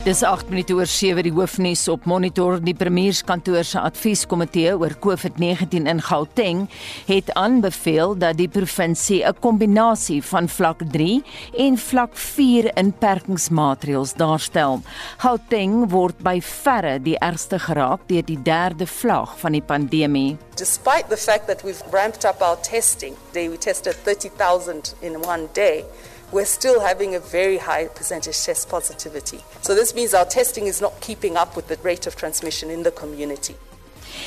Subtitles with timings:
[0.00, 5.90] Dis 8 minute oor 7 die hoofnuus op Monitor die premierskantoor se advieskomitee oor COVID-19
[5.92, 6.62] in Gauteng
[7.04, 11.20] het aanbeveel dat die provinsie 'n kombinasie van vlak 3
[11.52, 14.80] en vlak 4 inperkingsmaatreëls daarstel.
[15.18, 20.38] Gauteng word by verre die ergste geraak deur die derde vlak van die pandemie.
[20.56, 25.48] Despite the fact that we've ramped up our testing, they we tested 30,000 in one
[25.52, 25.84] day
[26.32, 29.38] we're still having a very high percentage test positivity.
[29.62, 32.82] So this means our testing is not keeping up with the rate of transmission in
[32.82, 33.56] the community.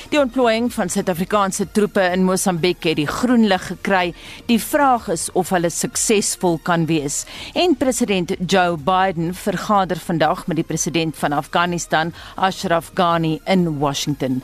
[0.09, 4.13] Die ontplooiing van Suid-Afrikaanse troepe in Mosambiek het die groen lig gekry.
[4.47, 7.23] Die vraag is of hulle suksesvol kan wees.
[7.53, 14.41] En president Joe Biden vergader vandag met die president van Afghanistan, Ashraf Ghani in Washington.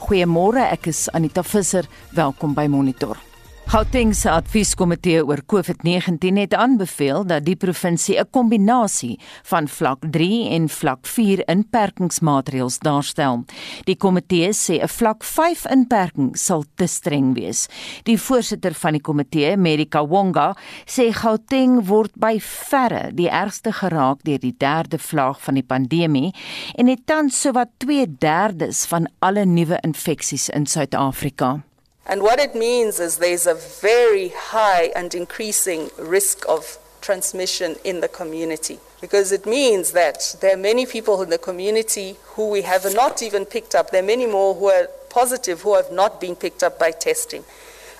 [0.00, 1.86] Goeiemôre, ek is Anita Visser.
[2.16, 3.29] Welkom by Monitor.
[3.70, 10.48] Gauteng se advieskomitee oor COVID-19 het aanbeveel dat die provinsie 'n kombinasie van vlak 3
[10.50, 13.44] en vlak 4 inperkingsmaatreëls daarstel.
[13.84, 17.68] Die komitee sê 'n vlak 5 inperking sal te streng wees.
[18.02, 24.22] Die voorsitter van die komitee, Merika Wonga, sê Gauteng word by verre die ergste geraak
[24.22, 26.34] deur die derde vlaag van die pandemie
[26.74, 31.69] en het tans sowat 2/3 van alle nuwe infeksies in Suid-Afrika.
[32.06, 38.00] And what it means is there's a very high and increasing risk of transmission in
[38.00, 38.78] the community.
[39.00, 43.22] Because it means that there are many people in the community who we have not
[43.22, 43.90] even picked up.
[43.90, 47.44] There are many more who are positive who have not been picked up by testing.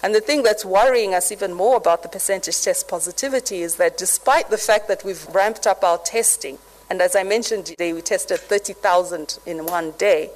[0.03, 3.99] And the thing that's worrying us even more about the percentage test positivity is that
[3.99, 8.01] despite the fact that we've ramped up our testing, and as I mentioned today, we
[8.01, 10.31] tested 30,000 in one day,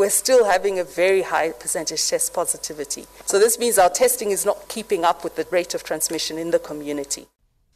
[0.00, 3.04] we're still having a very high percentage test positivity.
[3.26, 6.50] So this means our testing is not keeping up with the rate of transmission in
[6.50, 7.26] the community.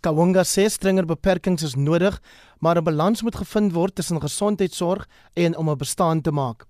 [0.03, 2.19] Kawunga sê strenger beperkings is nodig,
[2.61, 6.65] maar 'n balans moet gevind word tussen gesondheidsorg en om 'n bestaan te maak.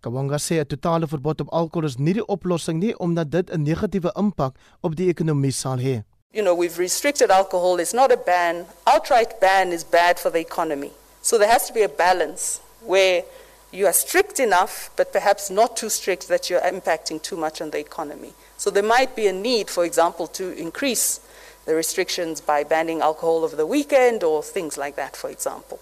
[0.00, 3.62] Kawunga sê 'n totale verbod op alkohol is nie die oplossing nie omdat dit 'n
[3.62, 6.04] negatiewe impak op die ekonomie sal hê.
[6.32, 7.78] You know, we've restricted alcohol.
[7.78, 8.66] It's not a ban.
[8.84, 10.92] Outright ban is bad for the economy.
[11.22, 13.24] So there has to be a balance where
[13.72, 17.70] you are strict enough, but perhaps not too strict that you're impacting too much on
[17.70, 18.32] the economy.
[18.56, 21.20] So there might be a need, for example, to increase
[21.66, 25.78] the restrictions by banning alcohol over the weekend or things like that, for example.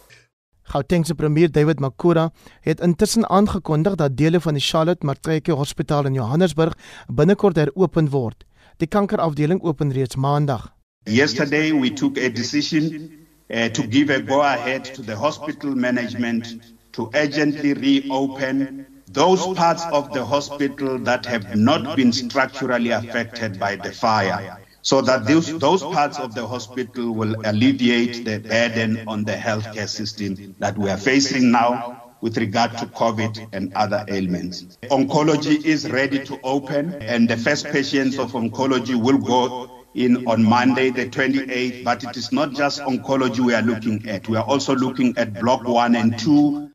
[0.68, 6.12] Gautengse premier David Makura het intussen aangekondig dat dele van die Charlotte Matreke Hospitaal in
[6.12, 6.74] Johannesburg
[7.06, 8.44] binnekort heropen word.
[8.76, 10.74] Die kankerafdeling open reeds Maandag.
[11.02, 13.10] Yesterday we took a decision
[13.50, 16.58] uh, to give a go ahead to the hospital management
[16.98, 23.76] to urgently reopen those parts of the hospital that have not been structurally affected by
[23.76, 29.22] the fire so that those, those parts of the hospital will alleviate the burden on
[29.22, 34.76] the healthcare system that we are facing now with regard to COVID and other ailments.
[34.90, 40.42] Oncology is ready to open, and the first patients of oncology will go in on
[40.42, 41.84] Monday, the 28th.
[41.84, 45.34] But it is not just oncology we are looking at, we are also looking at
[45.40, 46.67] Block 1 and 2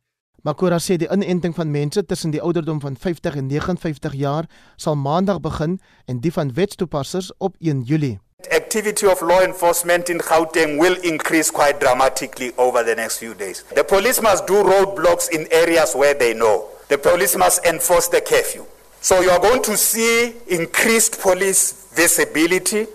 [0.43, 4.43] Makora sê die inenting van mense tussen die ouderdom van 50 en 59 jaar
[4.75, 8.19] sal maandag begin en die van wetstoepassers op 1 Julie.
[8.51, 13.63] Activity of law enforcement in Gauteng will increase quite dramatically over the next few days.
[13.73, 16.67] The police must do roadblocks in areas where they know.
[16.87, 18.65] The police must enforce the curfew.
[18.99, 22.87] So you are going to see increased police visibility.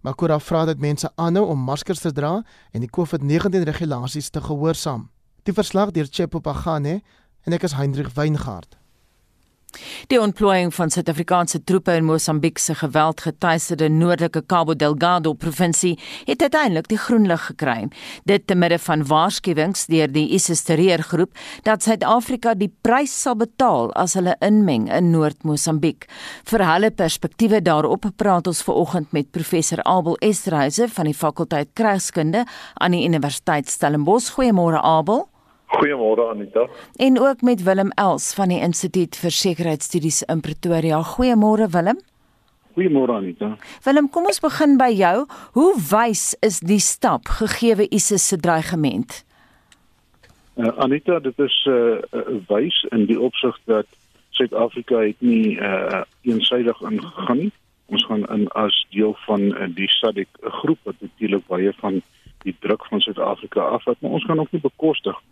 [0.00, 5.08] Makora vra dat mense aanhou om maskers te dra en die COVID-19 regulasies te gehoorsaam.
[5.48, 7.00] Die verslag deur Chepo Pagane
[7.48, 8.79] en ek is Hendrik Weingart.
[10.10, 16.88] Die ontplooiing van Suid-Afrikaanse troepe in Mosambiek se geweldgetuieerde noordelike Cabo Delgado provinsie het uiteindelik
[16.88, 17.88] die groen lig gekry.
[18.24, 24.14] Dit te midde van waarskuwings deur die ISIS-terreurgroep dat Suid-Afrika die prys sal betaal as
[24.18, 26.08] hulle inmeng in Noord-Mosambiek.
[26.50, 32.44] Vir hulle perspektiewe daarop praat ons veraloggend met professor Abel Esterhuise van die fakulteit Krygskunde
[32.74, 34.34] aan die Universiteit Stellenbosch.
[34.34, 35.28] Goeiemôre Abel.
[35.70, 36.66] Goeiemôre Anita.
[36.96, 41.02] En ook met Willem Els van die Instituut vir Sekuriteitsstudies in Pretoria.
[41.02, 42.00] Goeiemôre Willem.
[42.74, 43.56] Goeiemôre Anita.
[43.84, 45.26] Willem, kom ons begin by jou.
[45.54, 49.22] Hoe wys is die stap gegee ISIS se dreigement?
[50.56, 53.86] Uh, Anita, dit is 'n uh, uh, wys in die opsig dat
[54.30, 57.52] Suid-Afrika het nie uh, eensydig ingegaan nie.
[57.86, 62.02] Ons gaan in as deel van uh, die SADC groep wat natuurlik baie van
[62.42, 65.22] die druk van Suid-Afrika afvat, maar ons kan ook nie bekostig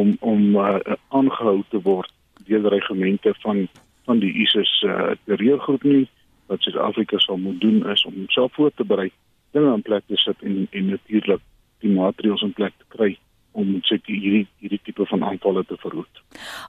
[0.00, 2.12] om om uh, aangehou te word
[2.48, 3.66] deur die regimente van
[4.04, 6.04] van die ISIS uh, terreurgroep nie
[6.52, 9.10] wat Suid-Afrika sal moet doen is om homself voor te berei
[9.56, 11.44] dinge in plek te sit en en natuurlik
[11.84, 13.14] die maatreëls in plek te kry
[13.54, 16.22] om seker hierdie hierdie tipe aanvalle te verhoed.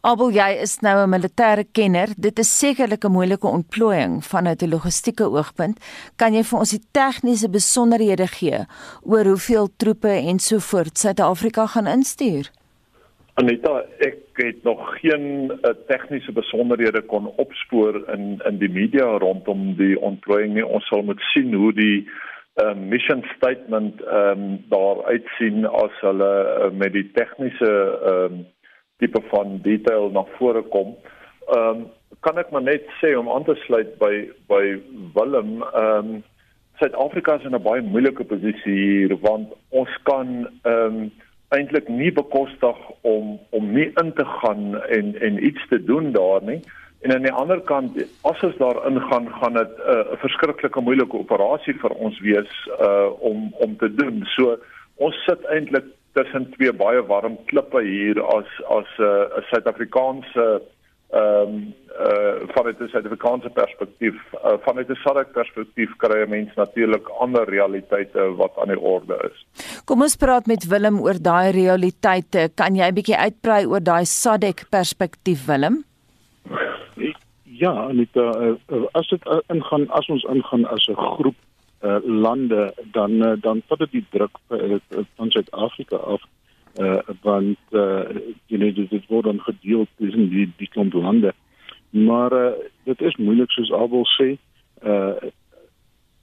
[0.06, 2.14] Abel, jy is nou 'n militêre kenner.
[2.18, 5.80] Dit is sekerlik 'n moeilike ontplooiing vanuit 'n logistieke oogpunt.
[6.16, 8.66] Kan jy vir ons die tegniese besonderhede gee
[9.02, 12.52] oor hoeveel troepe en so voort Suid-Afrika gaan instuur?
[13.36, 19.74] Anita, ek het nog geen uh, tegniese besonderhede kon opspoor in in die media rondom
[19.76, 20.64] die ontplooiing nie.
[20.64, 21.98] Ons sal moet sien hoe die
[22.64, 28.46] uh, mission statement ehm um, daar uitsien as hulle uh, met die tegniese ehm um,
[29.04, 30.96] tipe van detail na vore kom.
[31.52, 31.84] Ehm um,
[32.24, 34.14] kan ek maar net sê om aan te sluit by
[34.48, 34.64] by
[35.20, 36.24] Willem ehm um,
[36.80, 41.12] Suid-Afrika is in 'n baie moeilike posisie hier want ons kan ehm um,
[41.50, 46.44] eintlik nie bekostig om om nie in te gaan en en iets te doen daar
[46.44, 46.62] nie.
[47.06, 51.18] En aan die ander kant as ons daar ingaan, gaan dit 'n uh, verskriklike moeilike
[51.18, 54.24] operasie vir ons wees uh om om te doen.
[54.36, 54.58] So
[54.96, 60.62] ons sit eintlik tussen twee baie warm klippe hier as as 'n uh, Suid-Afrikaanse
[61.16, 61.74] ehm um,
[62.06, 67.46] uh vanuit 'n Suid-Afrikaanse perspektief, uh, vanuit 'n SADC perspektief kry 'n mens natuurlik ander
[67.50, 69.46] realiteite wat aan die orde is.
[69.86, 72.50] Kom ons praat met Willem oor daai realiteite.
[72.56, 75.84] Kan jy 'n bietjie uitbrei oor daai SADC perspektief Willem?
[77.44, 78.54] Ja, net uh,
[78.92, 81.36] as dit ingaan as ons ingaan as 'n groep
[81.82, 84.76] uh, lande dan uh, dan vat dit die druk uh,
[85.16, 86.22] van Suid-Afrika af
[86.80, 88.04] uh, want uh,
[88.52, 91.34] jy weet dit word dan gedeel tussen die die klomp lande.
[91.90, 92.52] Maar uh,
[92.84, 94.36] dit is moeilik soos Abel sê
[94.84, 95.32] uh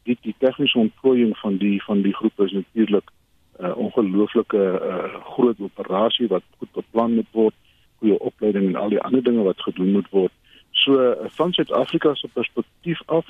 [0.03, 3.11] die die tegniese ontplooiing van die van die groep is natuurlik
[3.59, 7.55] 'n uh, ongelooflike uh, groot operasie wat goed beplan moet word
[7.99, 10.33] goeie opleiding en al die ander dinge wat gedoen moet word.
[10.71, 13.27] So uh, van Suid-Afrika se perspektief af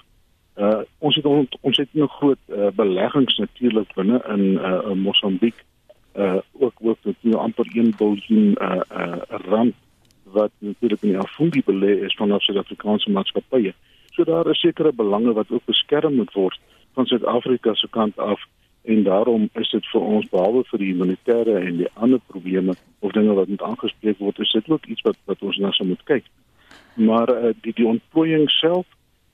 [0.57, 5.65] uh ons het ons, ons het nog groot uh, beleggings natuurlik binne in uh Mosambiek
[6.15, 9.75] uh ook ook met nou amper 1 biljoen uh uh rand
[10.23, 13.75] wat natuurlik in die affundi belê is van ons Suid-Afrikaanse maatskappye.
[14.13, 16.61] So daar is sekere belange wat ook beskerm moet word
[16.93, 18.41] van Suid-Afrika se kant af
[18.83, 23.13] en daarom is dit vir ons behalwe vir die humanitêre en die ander probleme of
[23.13, 26.03] dinge wat moet aangespreek word, is dit ook iets wat wat ons na sou moet
[26.11, 26.27] kyk.
[26.95, 28.87] Maar uh, die die ontplooiing self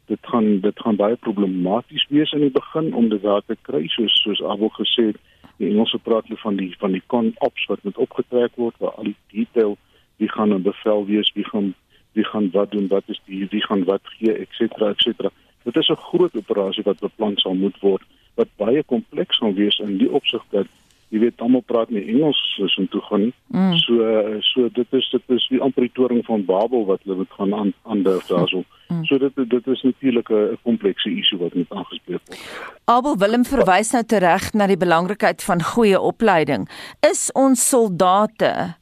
[0.08, 3.86] dit gaan dit gaan baie problematies wees in die begin om dit daar te kry
[3.92, 5.19] soos soos Abo gesê het
[5.58, 8.94] die Engelse praat hulle van die van die con ops wat moet opgetrek word waar
[8.94, 9.76] al die detail
[10.16, 11.75] wie gaan 'n bevel wees wie gaan
[12.12, 15.32] wie gaan wat doen wat is die wie gaan wat gee ens ens
[15.64, 18.02] dit is 'n groot operasie wat beplan sal moet word
[18.34, 20.66] wat baie kompleks gaan wees in die opsig dat
[21.08, 23.76] jy weet almal praat nie Engels soos om toe gaan mm.
[23.81, 24.08] so
[24.50, 27.55] so dit is dit is die amper die toring van Babel wat hulle moet gaan
[27.55, 28.64] aan ander daarso.
[28.88, 29.05] Mm.
[29.08, 32.43] so dit dit is natuurlik 'n komplekse issue wat moet aangespreek word.
[32.84, 36.69] Abel Willem verwys nou tereg na die belangrikheid van goeie opleiding.
[37.00, 38.76] Is ons soldate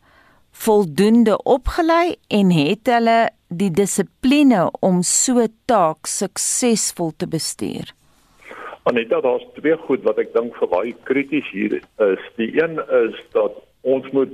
[0.50, 7.92] voldoende opgelei en het hulle die dissipline om so taak suksesvol te bestuur
[8.88, 12.26] Aneta, daar's twee goed wat ek dink vir baie krities hier is.
[12.38, 14.30] Die een is dat ons moet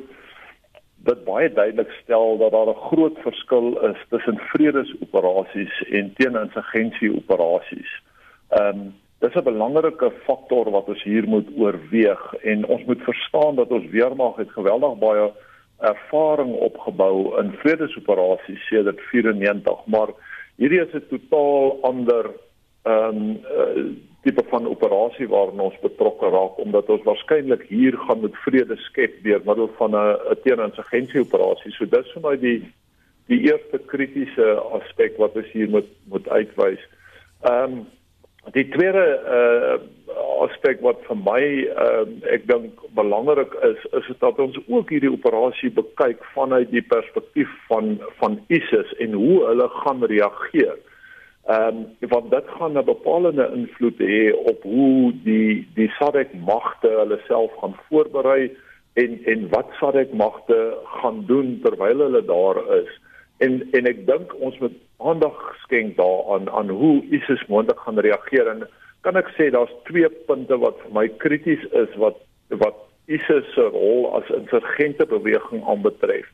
[1.09, 7.95] dit baie duidelik stel dat daar 'n groot verskil is tussen vredesoperasies en teeninsurgensie operasies.
[8.51, 8.93] Ehm um,
[9.25, 13.89] dis 'n belangrike faktor wat ons hier moet oorweeg en ons moet verstaan dat ons
[13.89, 15.33] weermag het geweldig baie
[15.81, 20.09] ervaring opgebou in vredesoperasies sedert 94, maar
[20.57, 22.31] hierdie is 'n totaal ander
[22.83, 28.21] ehm um, uh, tipe van operasie waarin ons betrokke raak omdat ons waarskynlik hier gaan
[28.23, 31.73] met vrede skep deur middel van 'n teeninsurgensie operasie.
[31.73, 32.61] So dis vir my die
[33.27, 34.47] die eerste kritiese
[34.79, 36.83] aspek wat ons hier moet moet uitwys.
[37.43, 37.87] Ehm um,
[38.53, 39.07] die tweede
[39.39, 39.77] uh
[40.43, 45.13] aspek wat vir my ehm um, ek dink belangrik is is dat ons ook hierdie
[45.13, 50.79] operasie bekyk vanuit die perspektief van van ISIS en hoe hulle gaan reageer.
[51.47, 56.89] Ehm um, want dit gaan 'n bepalende invloed hê op hoe die die SADC magte
[56.89, 58.57] hulle self gaan voorberei
[58.93, 63.01] en en wat SADC magte gaan doen terwyl hulle daar is.
[63.39, 68.47] En en ek dink ons moet aandag skenk daaraan aan hoe ISIS moontlik gaan reageer
[68.47, 68.69] en
[69.01, 73.65] kan ek sê daar's twee punte wat vir my krities is wat wat ISIS se
[73.75, 76.27] rol as insurgente beweging aanbetref.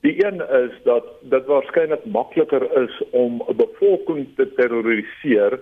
[0.00, 5.60] Die een is dat dit waarskynlik makliker is om 'n bevolking te terroriseer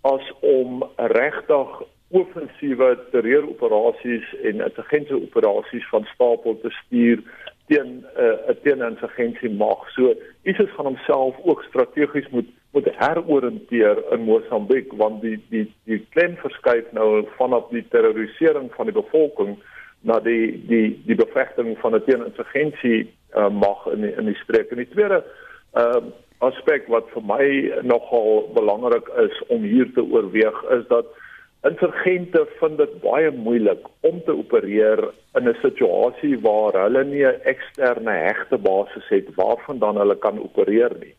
[0.00, 7.22] as om regtig offensiewe terreuroperasies en intelligensie operasies van stapel te stuur
[7.66, 9.90] teen 'n uh, teen 'n intelligensie mag.
[9.90, 16.06] So ISIS gaan homself ook strategies moet moet heroriënteer in Mosambiek want die die die
[16.08, 19.58] klem verskuif nou vanaf die terrorisering van die bevolking
[20.00, 24.70] na die die die bevegting van 'n teeninsurgensie uh, mag in die, in die streek.
[24.70, 25.24] En die tweede
[25.74, 26.02] uh,
[26.38, 27.46] aspek wat vir my
[27.82, 31.06] nogal belangrik is om hier te oorweeg is dat
[31.68, 35.02] insurgente vind dit baie moeilik om te opereer
[35.36, 40.92] in 'n situasie waar hulle nie 'n eksterne hegte basis het waarvandaan hulle kan opereer
[41.00, 41.14] nie.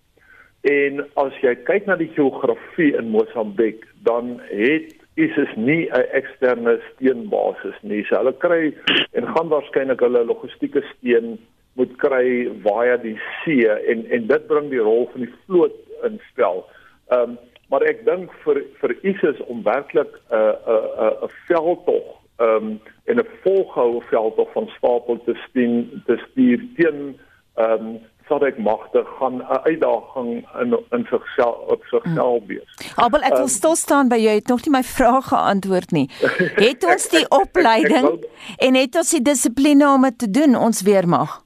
[0.62, 6.80] En as jy kyk na die geografie in Mosambiek, dan het ISIS nie 'n eksterne
[6.94, 8.04] steunbasis nie.
[8.06, 8.74] So hulle kry
[9.12, 11.38] en gaan waarskynlik hulle logistieke steun
[11.80, 16.20] moet kry via die see en en dit bring die rol van die vloot in
[16.32, 16.66] spel.
[17.10, 17.40] Ehm um,
[17.72, 22.80] maar ek dink vir vir ISIS om werklik 'n 'n 'n 'n veldtog ehm um,
[23.06, 27.20] en 'n volgehoue veldtog van stapel te stuur te stuur teen
[27.56, 28.00] ehm um,
[28.32, 32.48] Sadek magte gaan 'n uitdaging in in sigself op sigself hmm.
[32.48, 32.94] wees.
[32.96, 36.08] Maar ek wil um, stil staan by jy het nog nie my vrae geantwoord nie.
[36.56, 38.20] Het ons die opleiding wil,
[38.58, 41.42] en het ons die dissipline om dit te doen ons weermag?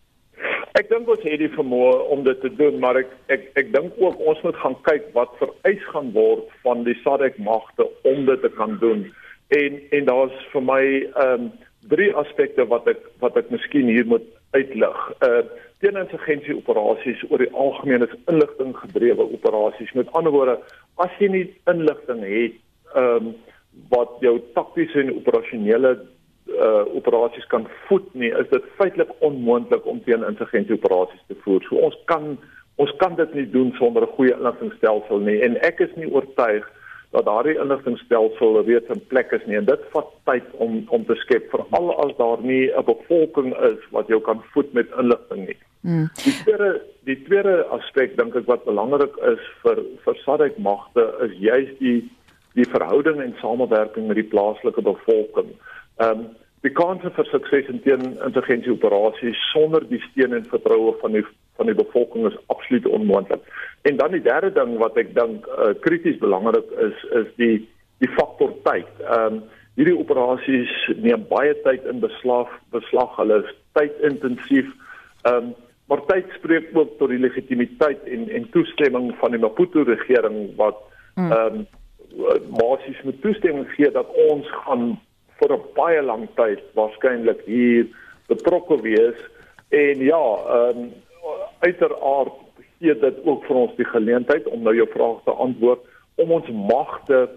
[0.75, 3.93] Ek dink ons het die vermoë om dit te doen, maar ek ek ek dink
[4.01, 8.41] ook ons moet gaan kyk wat vereis gaan word van die SADC magte om dit
[8.43, 9.05] te kan doen.
[9.55, 11.53] En en daar's vir my ehm um,
[11.87, 14.27] drie aspekte wat ek wat ek miskien hier moet
[14.57, 14.99] uitlig.
[15.23, 15.45] Uh
[15.83, 19.91] teeninsurgensie operasies oor die algemeen is inligting gedrewe operasies.
[19.93, 20.55] Met ander woorde,
[21.03, 22.59] as jy nie inligting het
[22.99, 23.35] ehm um,
[23.91, 25.97] wat jou taktiese en operasionele
[26.47, 31.63] uh operasies kan voed nie, is dit feitelik onmoontlik om teen insurgensie operasies te voer.
[31.69, 32.37] So ons kan
[32.75, 36.65] ons kan dit nie doen sonder 'n goeie inligtingstelsel nie en ek is nie oortuig
[37.11, 41.15] dat daardie inligtingstelsel reeds in plek is nie en dit vat tyd om om te
[41.15, 45.57] skep veral as daar nie 'n bevolking is wat jou kan voed met inligting nie.
[45.81, 46.09] Hmm.
[46.23, 51.31] Die tweede die tweede aspek dink ek wat belangrik is vir vir SADC magte is
[51.39, 52.09] juis die
[52.55, 55.49] die verhouding en samewerking met die plaaslike bevolking.
[55.97, 56.27] Ehm um,
[56.65, 61.21] die kanse vir sukses in teen intelligensie operasies sonder die steun en vertroue van die
[61.59, 63.43] van die bevolking is absoluut onmoontlik.
[63.81, 67.59] En dan die derde ding wat ek dink uh, krities belangrik is is die
[68.03, 68.89] die faktor tyd.
[69.03, 69.43] Ehm um,
[69.75, 70.71] hierdie operasies
[71.03, 73.15] neem baie tyd in beslag beslag.
[73.19, 74.73] Hulle is tydintensief.
[75.23, 75.53] Ehm um,
[75.85, 80.81] maar tyd spreek ook tot die legitimiteit en en toestemming van die Maputo regering wat
[81.13, 81.31] hmm.
[81.31, 81.67] ehm um,
[82.57, 84.95] basies met toestemming gee dat ons gaan
[85.39, 87.87] vir 'n baie lang tyd waarskynlik hier
[88.27, 89.19] betrokke wees
[89.69, 90.25] en ja,
[90.57, 90.93] ehm um,
[91.59, 92.33] uiteraard
[92.79, 95.81] gee dit ook vir ons die geleentheid om nou jou vraag te antwoord
[96.15, 97.29] om ons magte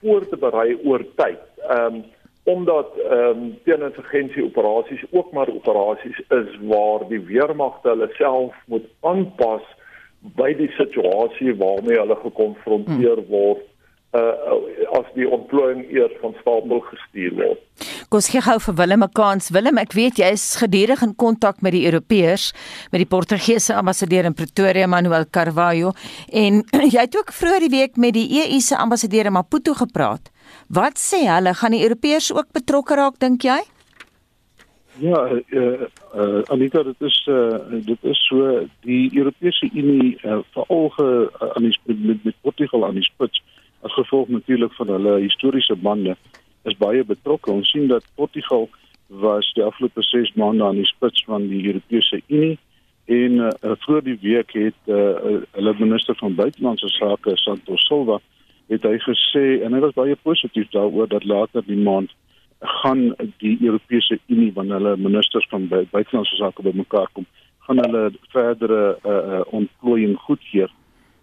[0.00, 1.42] voor te berei oor tyd.
[1.68, 2.04] Ehm um,
[2.44, 8.84] omdat ehm um, teeninsurgensie operasies ook maar operasies is waar die weermagte hulle self moet
[9.00, 9.64] aanpas
[10.36, 13.30] by die situasie waarmee hulle gekonfronteer hmm.
[13.30, 13.64] word
[14.14, 17.62] uh as die ontplooiing eers van stapel gestuur word.
[18.12, 19.50] Kos gee gou vir Willem 'n kans.
[19.50, 22.52] Willem, ek weet jy is gedurig in kontak met die Europeërs,
[22.92, 25.92] met die Portugese ambassadeur in Pretoria, Manuel Carvalho,
[26.30, 26.62] en
[26.94, 30.30] jy het ook vroeër die week met die EU se ambassadeur in Maputo gepraat.
[30.68, 31.54] Wat sê hulle?
[31.54, 33.60] Gaan die Europeërs ook betrokke raak, dink jy?
[34.98, 35.80] Ja, eh uh,
[36.14, 41.48] uh, Anita, dit is uh, dit is so die Europese Unie uh, veral ge uh,
[41.54, 43.42] aan die met, met Portugal aan die spits
[43.84, 46.16] as gevolg natuurlik van hulle historiese bande
[46.64, 47.52] is baie betrokke.
[47.52, 48.68] Ons sien dat Portugal
[49.06, 52.58] was die afgelope 6 maande aan die spits van die Europese Unie
[53.04, 53.50] en uh,
[53.84, 54.96] voor die week het uh,
[55.52, 58.20] hulle minister van buitelandse sake Santos Silva
[58.72, 62.14] het hy gesê en hy was baie positief daaroor dat later die maand
[62.80, 63.10] gaan
[63.44, 67.28] die Europese Unie wanneer hulle ministers van buitelandse sake bymekaar kom
[67.68, 70.72] gaan hulle verdere uh, uh, ontplooiing goedkeur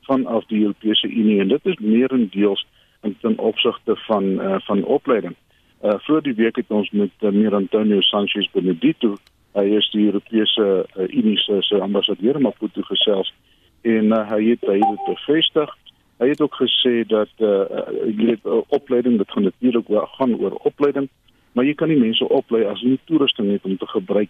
[0.02, 2.66] vanaf die Europese Unie en dit is meerendeels
[3.02, 5.36] in ten opsigte van uh, van opleiding.
[5.84, 9.16] Uh voor die week het ons met uh, Meer Antonio Sanchez Benedito,
[9.58, 13.34] hy is die Europese uh, Unie se ambassadeur in Maputo gesels
[13.82, 15.78] en uh, hy het hy het bevestig.
[16.22, 17.66] Hy het ook gesê dat uh
[18.06, 21.10] jy weet uh, opleiding dit gaan natuurlik oor gaan oor opleiding,
[21.52, 24.30] maar jy kan nie mense oplei as jy nie toerusting het om te gebruik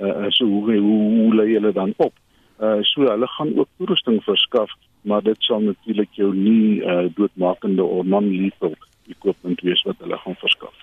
[0.00, 2.14] uh so hoe hoe, hoe lê hulle dan op?
[2.62, 4.70] Uh so hulle gaan ook toerusting verskaf
[5.02, 8.74] maar dit sal natuurlik jou nie uh, doodmakende of non-lethal
[9.10, 10.74] equipment wees wat hulle gaan verskaf.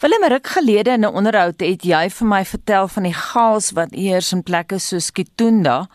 [0.00, 3.92] Willem Ruk gelede in 'n onderhoud het jy vir my vertel van die chaos wat
[3.92, 5.88] eers in plekke soos Kitunda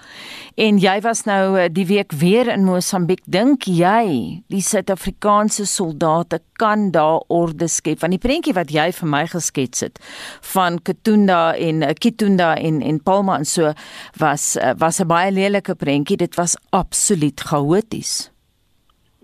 [0.55, 3.21] en jy was nou eh, die week weer in Mosambiek.
[3.25, 7.99] Dink jy die Suid-Afrikaanse soldate kan daar orde skep?
[7.99, 9.99] Van die prentjie wat jy vir my geskets het
[10.41, 13.73] van Kitunda en eh, Kitunda en en Palma en so
[14.17, 16.17] was was 'n baie lelike prentjie.
[16.17, 18.32] Dit was absoluut chaoties.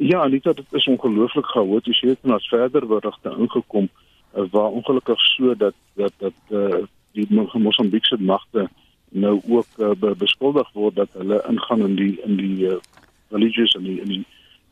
[0.01, 1.99] Ja, Anita, dit is ongelooflik chaoties.
[1.99, 7.27] Jy het nou verder berigte ingekom uh, waar ongelukkig so dat dat dat uh, die
[7.53, 8.69] Mosambiekse magte
[9.09, 12.77] nou ook uh, be beskuldig word dat hulle ingaan in die in die uh,
[13.27, 14.23] villages en die in die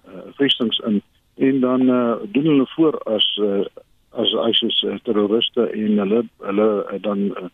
[0.07, 1.01] uh, vestings in.
[1.35, 3.65] En dan uh, doen hulle voor as uh,
[4.09, 7.51] as ISIS terroriste en hulle hulle uh, dan uh,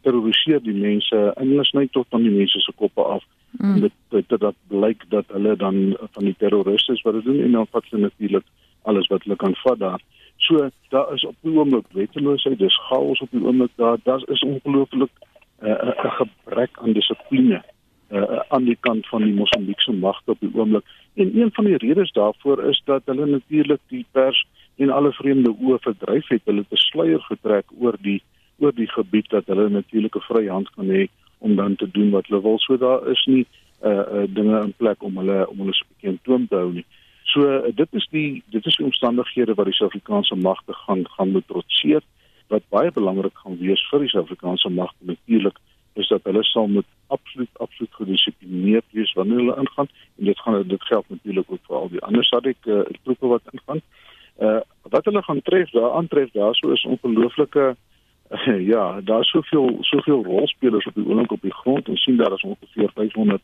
[0.00, 1.20] terroriseer die mense.
[1.36, 3.80] En hulle sny tot van die mense se koppe af mm.
[3.80, 7.52] dit dit dat blyk dat hulle dan van die terroriste is wat dit doen en
[7.52, 8.44] dan vat hulle natuurlik
[8.82, 10.00] alles wat hulle kan vat daar.
[10.36, 13.98] So daar is op die oomblik wetteloosheid, dis chaos op die oomblik daar.
[14.02, 15.10] Daar is ongelooflik
[15.60, 17.62] 'n uh, gebrek aan dissipline
[18.10, 20.84] uh, aan die kant van die Mosambiekse magte op die oomblik.
[21.14, 25.50] En een van die redes daarvoor is dat hulle natuurlik die pers en alle vreemde
[25.50, 26.42] oë verdryf het.
[26.44, 28.22] Hulle het 'n sluier getrek oor die
[28.58, 31.08] oor die gebied dat hulle natuurlik 'n vrye hand kan hê
[31.40, 32.58] om dan te doen wat hulle wil.
[32.58, 33.46] So daar is nie
[33.82, 36.56] uh, uh dinge in plek om hulle om hulle so 'n bietjie in toom te
[36.56, 36.86] hou nie.
[37.32, 41.30] So uh, dit is die dit is die omstandighede wat die Suid-Afrikaanse magte gaan gaan
[41.30, 42.02] moet trotseer
[42.48, 45.58] wat baie belangrik gaan wees vir die Suid-Afrikaanse magte natuurlik
[45.94, 50.68] is dat hulle sal moet absoluut absoluut gedissiplineerd wees wanneer hulle ingaan en dit gaan
[50.68, 53.82] dit geld natuurlik ook vir al die ander SADC uh, troepe wat ingaan.
[54.38, 57.74] Uh wat hulle gaan tref daar aantref daarso is ongelooflike uh,
[58.72, 62.32] ja, daar is soveel soveel rolspelers op die oomblik op die grond en sien daar
[62.32, 63.42] is ongeveer 500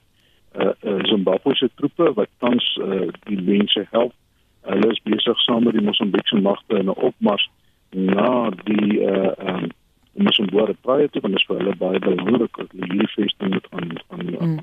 [0.58, 4.12] uh, uh Zimbabwese troepe wat tans uh, die mense help.
[4.60, 7.50] Hulle is besig saam met die Mosambiekse magte in 'n opmars
[7.90, 9.70] na die uh um,
[10.12, 13.52] om ons boere praai te kan is vir hulle baie belangrik dat hulle hierdie vesting
[13.52, 14.58] moet aan aan mm.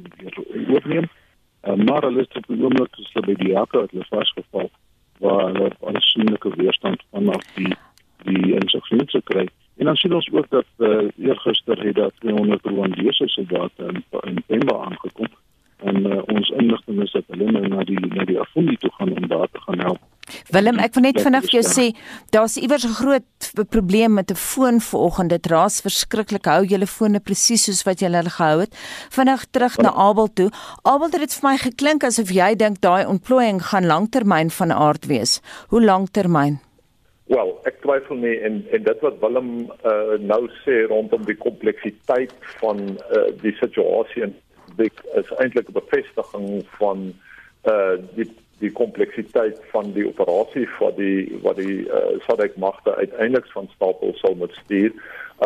[0.74, 1.10] oorneem.
[1.64, 4.70] Uh, maar hulle is op die oomblik is hulle by die jakke het hulle vasgevall
[5.20, 7.76] waar hulle aansienlike weerstand vanaf die
[8.24, 9.48] die insurgensie kry.
[9.84, 14.44] En dan sien ons ook dat uh, eergister het dat 200 Rwandese soldate in in
[14.48, 15.28] Pemba aangekom
[15.78, 19.12] en uh, ons inligting is dat hulle nou na die na die Afundi toe gaan
[19.12, 20.00] om daar te gaan help
[20.56, 21.90] Willem, ek wil net vinnig vir jou sê,
[22.32, 25.30] daar's iewers 'n groot probleem met 'n foon vanoggend.
[25.30, 26.46] Dit raas verskriklik.
[26.46, 28.76] Hou julle fone presies soos wat julle hulle gehou het.
[29.12, 30.50] Vinnig terug na Abel toe.
[30.84, 35.06] Abel, dit het vir my geklink asof jy dink daai ontplooiing gaan langtermyn van aard
[35.06, 35.42] wees.
[35.68, 36.60] Hoe langtermyn?
[37.32, 39.52] Wel, ek twyfel nie en en dit wat Willem
[39.88, 42.82] uh, nou sê rondom die kompleksiteit van
[43.16, 44.36] uh, die situasie en
[44.76, 47.14] dit is eintlik 'n bevestiging van
[47.72, 48.28] uh die
[48.60, 54.14] die kompleksiteit van die operasie wat die wat die uh, SADC magte uiteindelik van stapel
[54.20, 54.92] sal moet stuur.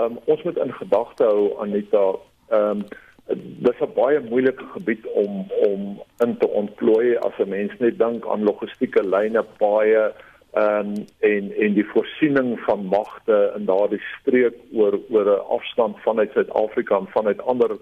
[0.01, 2.05] Um, ons moet in gedagte hou Anita,
[2.49, 2.87] ehm um,
[3.35, 7.97] dit is 'n baie moeilike gebied om om in te ontplooi as 'n mens net
[7.99, 10.11] dink aan logistieke lyne, paaie
[10.51, 15.99] ehm um, en en die voorsiening van magte in daardie streek oor oor 'n afstand
[15.99, 17.77] vanuit Suid-Afrika en vanuit ander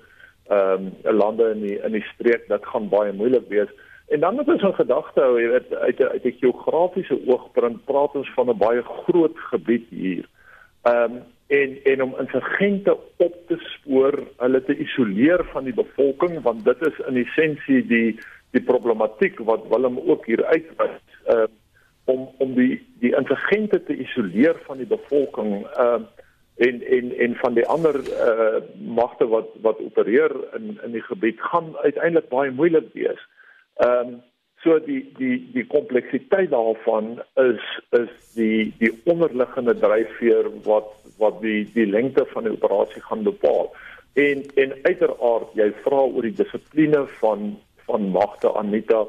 [0.47, 3.69] ehm um, lande in die in die streek, dit gaan baie moeilik wees.
[4.08, 7.86] En dan moet ons in gedagte hou, jy weet uit 'n uit 'n geografiese oogpunt
[7.86, 10.25] praat ons van 'n baie groot gebied hier.
[10.82, 16.41] Ehm um, en en om insurgente op te spoor, hulle te isoleer van die bevolking
[16.41, 18.19] want dit is in essensie die
[18.51, 21.01] die problematiek wat Willem ook hier uitwys.
[21.25, 21.45] Ehm uh,
[22.06, 26.24] om om die die insurgente te isoleer van die bevolking ehm uh,
[26.56, 31.41] en en en van die ander uh magte wat wat opereer in in die gebied
[31.41, 33.28] gaan uiteindelik baie moeilik wees.
[33.76, 34.22] Ehm um,
[34.63, 37.65] so die die die kompleksiteit daarvan is
[38.00, 40.88] is die die onderliggende dryfveer wat
[41.18, 43.70] wat die die lengte van die operasie gaan bepaal.
[44.13, 49.04] En en uiteraard jy vra oor die dissipline van van magte Anita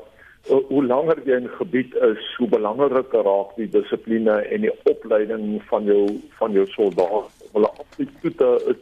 [0.49, 5.85] hoe langer jy in gebied is, hoe belangriker raak die dissipline en die opleiding van
[5.85, 6.05] jou
[6.39, 7.33] van jou soldate.
[7.53, 8.77] Hulle absoluut toe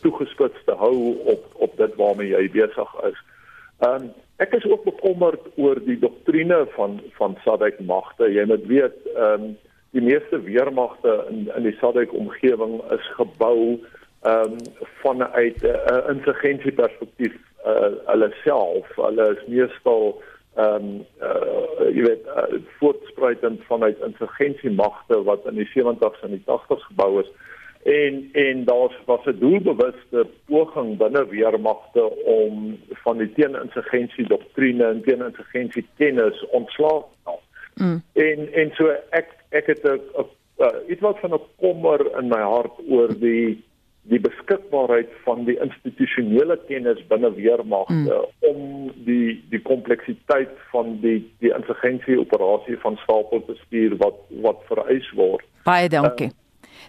[0.00, 0.96] toegespits te hou
[1.34, 3.22] op op dit waarmee jy besig is.
[3.80, 8.24] Ehm um, Ek is ook bekommerd oor die doktrine van van SADC magte.
[8.32, 9.50] Jy moet weet, ehm um,
[9.90, 13.76] die meeste weermagte in in die SADC omgewing is gebou
[14.22, 14.56] ehm um,
[15.02, 18.88] vanuit 'n uh, insurgensie perspektief uh, hulle self.
[18.96, 20.22] Hulle is meestal
[20.60, 26.34] ehm um, uh, jy weet uh, voortspruitend vanuit insurgensie magte wat in die 70s en
[26.36, 27.30] die 80s gebou is
[27.82, 35.02] en en daar was 'n doelbewuste poging binne weermagte om van die teeninsurgensie doktrine en
[35.02, 37.40] teeninsurgensie kennis ontslae te raak.
[37.74, 38.02] Mm.
[38.12, 39.98] En en so ek ek het 'n
[40.86, 43.64] iets wat van 'n kommer in my hart oor die
[44.08, 48.48] die beskikbaarheid van die institusionele kennis binne weermagte mm.
[48.50, 54.62] om die die kompleksiteit van die die insurgensie operasie van stapel te stuur wat wat
[54.72, 55.44] vereis word.
[55.68, 56.30] Baie dankie.
[56.32, 56.38] Uh,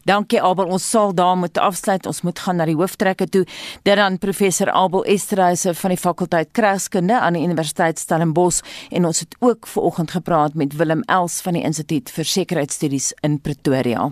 [0.08, 2.06] Dankie Abel, ons sal daar moet afsluit.
[2.06, 3.43] Ons moet gaan na die hooftrekke toe.
[3.86, 9.19] Dit dan professor Abel Esterhuise van die fakulteit Kragskunde aan die Universiteit Stellenbosch en ons
[9.19, 14.12] het ook ver oggend gepraat met Willem Els van die Instituut vir Sekuriteitsstudies in Pretoria.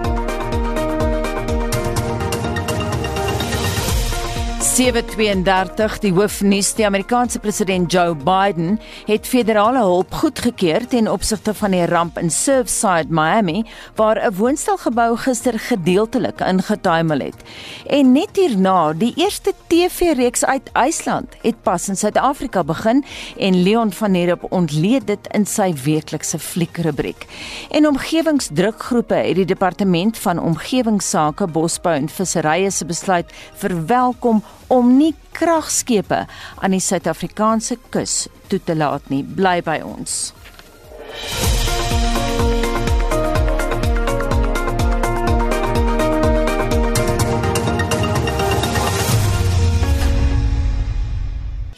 [4.71, 11.73] 732 die hoofnuus die Amerikaanse president Joe Biden het federale hulp goedgekeur ten opsigte van
[11.75, 13.65] die ramp in Surfside Miami
[13.99, 17.35] waar 'n woonstelgebou gister gedeeltelik ingetuimel het.
[17.87, 23.03] En net hierna, die eerste TV-reeks uit IJsland het pas in Suid-Afrika begin
[23.37, 27.25] en Leon van Heerop ontleed dit in sy weeklikse fliekrubriek.
[27.71, 35.13] En omgewingsdrukgroepe het die departement van omgewingsake, bosbou en visserye se besluit verwelkom om nie
[35.35, 36.25] kragskepe
[36.63, 39.23] aan die Suid-Afrikaanse kus toe te laat nie.
[39.23, 40.31] Bly by ons.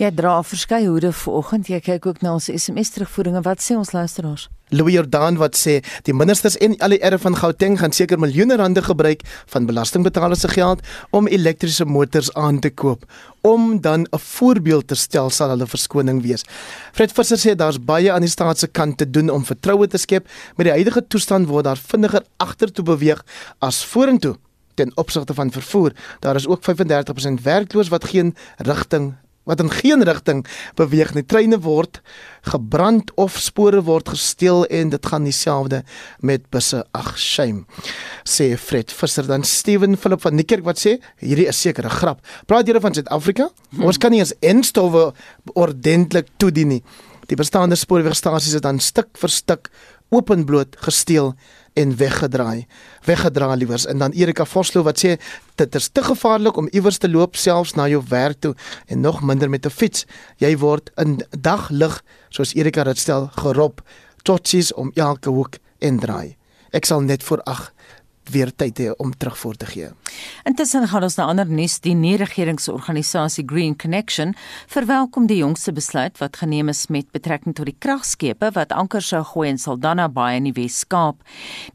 [0.04, 1.70] Jy dra verskeie hoede vanoggend.
[1.72, 3.40] Jy kyk ook na ons SMS terugvoeringe.
[3.46, 4.50] Wat sê ons luisteraars?
[4.76, 8.58] Louis Jordan wat sê die ministers en al die erf van Gauteng gaan seker miljoene
[8.60, 10.84] rande gebruik van belastingbetalers se geld
[11.16, 13.06] om elektriese motors aan te koop
[13.48, 16.44] om dan 'n voorbeeld te stel sal hulle verskoning wees.
[16.92, 19.98] Fred Visser sê daar's baie aan die staat se kant te doen om vertroue te
[19.98, 23.24] skep met die huidige toestand word daar vinniger agtertoe beweeg
[23.60, 24.36] as vorentoe
[24.74, 25.92] ten opsigte van vervoer.
[26.20, 29.14] Daar is ook 35% werkloos wat geen rigting
[29.44, 31.24] wat in geen rigting beweeg nie.
[31.26, 32.02] Treine word
[32.42, 35.84] gebrand of spore word gesteel en dit gaan dieselfde
[36.20, 36.84] met busse.
[36.92, 37.66] Ag, shame.
[38.24, 42.22] Sê Fred Visser dan Steven Philip van Niekerk wat sê hierdie is seker 'n grap.
[42.46, 43.50] Praat julle van Suid-Afrika?
[43.70, 43.84] Hmm.
[43.84, 45.14] Ons kan nie eens enstowwe
[45.54, 46.84] ordentlik toedien nie.
[47.28, 49.70] Die bestaande spoorwegstasies is dan stuk vir stuk
[50.14, 51.34] openbloot gesteel
[51.74, 52.66] en weggedraai.
[53.06, 55.16] Weggedra liewers en dan Erika Vosloo wat sê
[55.56, 58.56] dit is te gevaarlik om iewers te loop selfs na jou werk toe
[58.88, 60.06] en nog minder met 'n fiets.
[60.38, 63.82] Jy word in daglig, soos Erika dit stel, gerop
[64.24, 66.36] totsies om elke hoek en draai.
[66.72, 67.74] Ek sal net voor ag
[68.32, 69.90] weer tyd hê om terugvoer te gee.
[70.48, 71.80] Intussen gaan ons na ander nuus.
[71.84, 74.34] Die nie-regeringsorganisasie Green Connection
[74.72, 79.24] verwelkom die jongste besluit wat geneem is met betrekking tot die kragskepe wat anker sou
[79.34, 81.22] gooi in Saldanha Bay in die Wes-Kaap.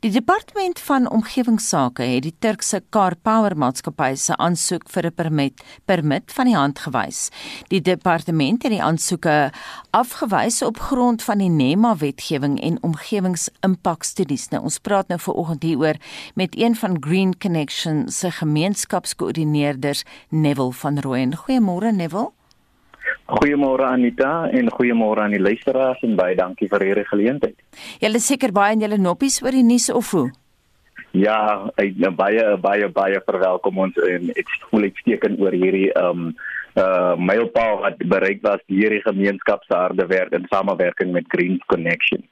[0.04, 5.62] Die departement van omgewingsake het die Turkse Car Power maatskappy se aansoek vir 'n permit
[5.86, 7.30] permit van die hand gewys.
[7.68, 9.52] Die departement het die aansoeke
[9.90, 14.48] afgewys op grond van die NEMA wetgewing en omgewingsimpakstudies.
[14.50, 15.96] Nou ons praat nou vanoggend hieroor
[16.38, 21.36] met een van Green Connection se gemeenskapskoördineerders Neville van Rooyen.
[21.36, 22.30] Goeiemôre Neville.
[23.26, 27.56] Goeiemôre Anita en goeiemôre aan die luisteraars en baie dankie vir hierdie geleentheid.
[27.98, 30.28] Julle seker baie in julle noppies oor die nuus of hoe?
[31.10, 31.40] Ja,
[31.82, 36.30] ek nou baie baie baie verwelkom ons en ek voel ek steken oor hierdie um
[36.78, 42.22] uh mylpaal wat bereik was hierdie gemeenskap se harde werk in samewerking met Green Connection.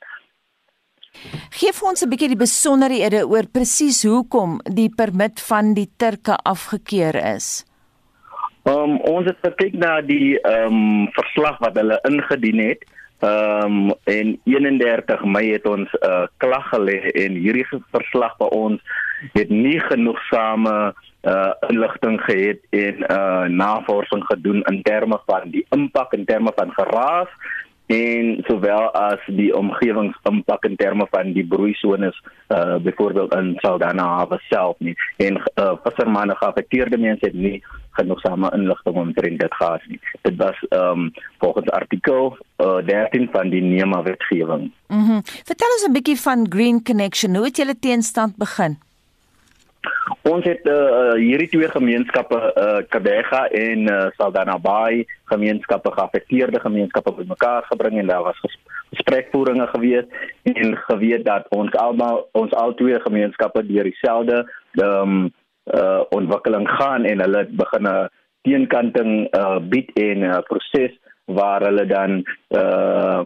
[1.50, 7.14] Geef ons 'n bietjie die besonderhede oor presies hoekom die permit van die Turke afgekeur
[7.36, 7.64] is.
[8.64, 12.82] Um, ons het gekyk na die um, verslag wat hulle ingedien het.
[13.22, 18.80] Um, en 31 Mei het ons 'n uh, klag gelê en hierdie verslag by ons
[19.32, 26.12] het nie genoegsame uh, inligting gehad en uh, navorsing gedoen in terme van die impak
[26.12, 27.28] in terme van geraas
[27.86, 32.16] en sowel as die omgewingsimpak in terme van die broeisones
[32.48, 34.94] uh byvoorbeeld in Saldanha Hawe self nie.
[35.16, 40.00] En uh vissermanne geaffekteerde mense het nie genoegsame inligting omtrent dit gehad nie.
[40.22, 44.72] Dit was um volgens artikel uh 13 van die NEMA wetgewing.
[44.88, 45.00] Mhm.
[45.00, 47.36] Mm vertel ons 'n bietjie van Green Connection.
[47.36, 48.78] Hoe het julle teenstand begin
[50.26, 57.12] Ons het uh, hierdie twee gemeenskappe, uh, Kabega en uh, Saldanha Bay, gemeenskappe geaffekteerde gemeenskappe
[57.12, 58.40] bymekaar gebring en daar was
[58.90, 60.04] gesprekvoeringe gewees
[60.42, 64.44] en geweet dat ons almal ons al twee gemeenskappe deur dieselfde
[64.82, 65.32] um,
[65.74, 68.08] uh, ontwikkeling gaan en hulle begin 'n
[68.42, 70.92] teenkanting uh, bied en 'n uh, proses
[71.24, 73.20] waar hulle dan uh,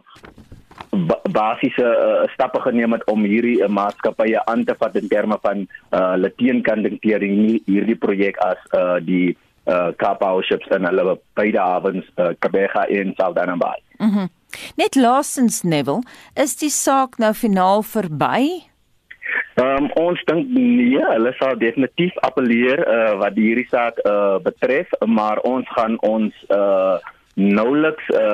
[1.30, 5.66] basiese uh, stappe geneem het om hierdie uh, maatskappye aan te vat in terme van
[5.94, 9.36] hulle uh, teenkanting teen hierdie projek as uh, die
[9.70, 13.78] uh, Kapau ships en hulle beide hawens uh, Kabega en Saldanha Bay.
[13.98, 14.28] Mm
[14.74, 16.02] Net laasens Neville,
[16.34, 18.66] is die saak nou finaal verby?
[19.60, 25.42] Um, ons dink nee, hulle sal definitief appeleer uh, wat hierdie saak uh, betref, maar
[25.46, 26.96] ons gaan ons uh,
[27.40, 28.29] nouliks uh,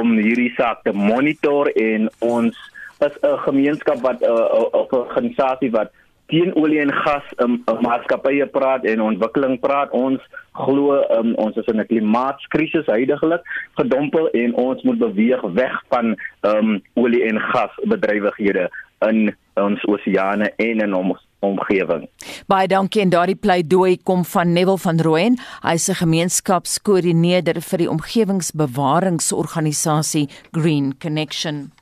[0.00, 2.56] om hierdie saak te monitor en ons
[3.00, 5.90] as 'n gemeenskap wat 'n uh, uh, organisasie wat
[6.30, 9.90] teen olie en gas um, uh, maatskappye praat en ontwikkeling praat.
[9.90, 10.20] Ons
[10.52, 13.42] glo um, ons is in 'n klimaatskrisis heidaglik
[13.80, 18.68] gedompel en ons moet beweeg weg van um, olie en gas bedrywighede
[19.08, 22.08] in ons oseane en in ons omgewing.
[22.46, 25.38] Baie dankie en daardie pleidooi kom van Neville van Rooyen.
[25.62, 31.72] Hy is 'n gemeenskapskoördineerder vir die omgewingsbewaringsorganisasie Green Connection.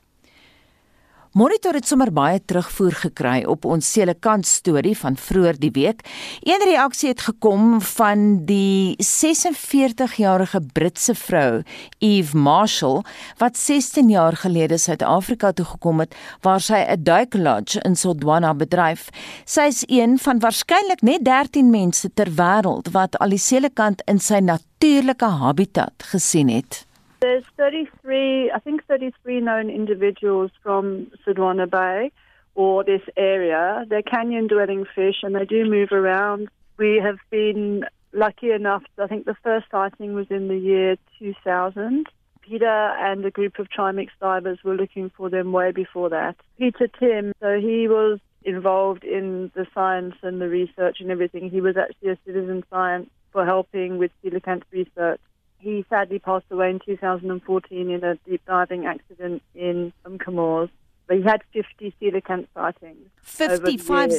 [1.39, 6.01] Monitor het sommer baie terugvoer gekry op ons selekant storie van vroeër die week.
[6.43, 11.61] Een reaksie het gekom van die 46-jarige Britse vrou,
[12.03, 13.05] Eve Marshall,
[13.39, 19.07] wat 16 jaar gelede Suid-Afrika toe gekom het waar sy 'n duiklodge in Sodwana bedryf.
[19.45, 24.19] Sy is een van waarskynlik net 13 mense ter wêreld wat al die selekant in
[24.19, 26.88] sy natuurlike habitat gesien het.
[27.21, 32.11] There's 33, I think 33 known individuals from Sudwana Bay
[32.55, 33.85] or this area.
[33.89, 36.47] They're canyon dwelling fish and they do move around.
[36.77, 42.07] We have been lucky enough, I think the first sighting was in the year 2000.
[42.41, 46.35] Peter and a group of Trimix divers were looking for them way before that.
[46.57, 51.49] Peter Tim, so he was involved in the science and the research and everything.
[51.49, 55.19] He was actually a citizen science for helping with coelacanth research.
[55.59, 60.69] He sadly passed away in 2014 in a deep diving accident in Umkamors.
[61.07, 63.09] But he had 50 coelacanth sightings.
[63.23, 64.15] 50, 50?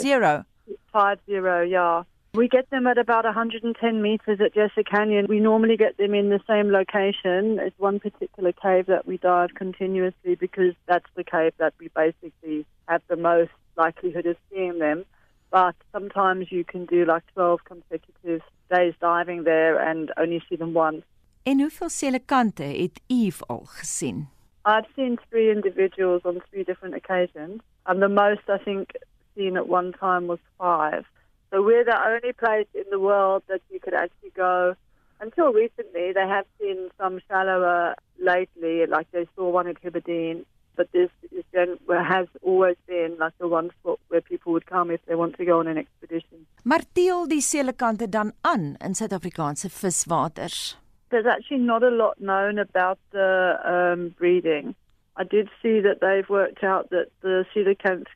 [0.92, 2.03] 50, yeah.
[2.33, 5.26] We get them at about 110 meters at Jessa Canyon.
[5.29, 7.59] We normally get them in the same location.
[7.59, 12.66] It's one particular cave that we dive continuously because that's the cave that we basically
[12.87, 15.05] have the most likelihood of seeing them.
[15.50, 20.72] But sometimes you can do like 12 consecutive days diving there and only see them
[20.72, 21.03] once.
[21.42, 24.29] En hoeveel selekante het Eve al gesien?
[24.64, 28.90] I've seen three individuals on three different occasions, and the most I think
[29.35, 31.05] seen at one time was five.
[31.50, 34.74] So we're the only place in the world that you could actually go.
[35.18, 40.44] Until recently, they have seen some shallower lately, like they saw one at Hibberdeen.
[40.76, 44.94] But this is then has always been like the one spot where people would come
[44.94, 46.46] if they want to go on an expedition.
[46.62, 50.79] Maar deel die selekante dan aan in Suid-Afrikaanse viswaters?
[51.11, 54.75] There's actually not a lot known about the um, breeding.
[55.16, 58.07] I did see that they've worked out that the coelacanth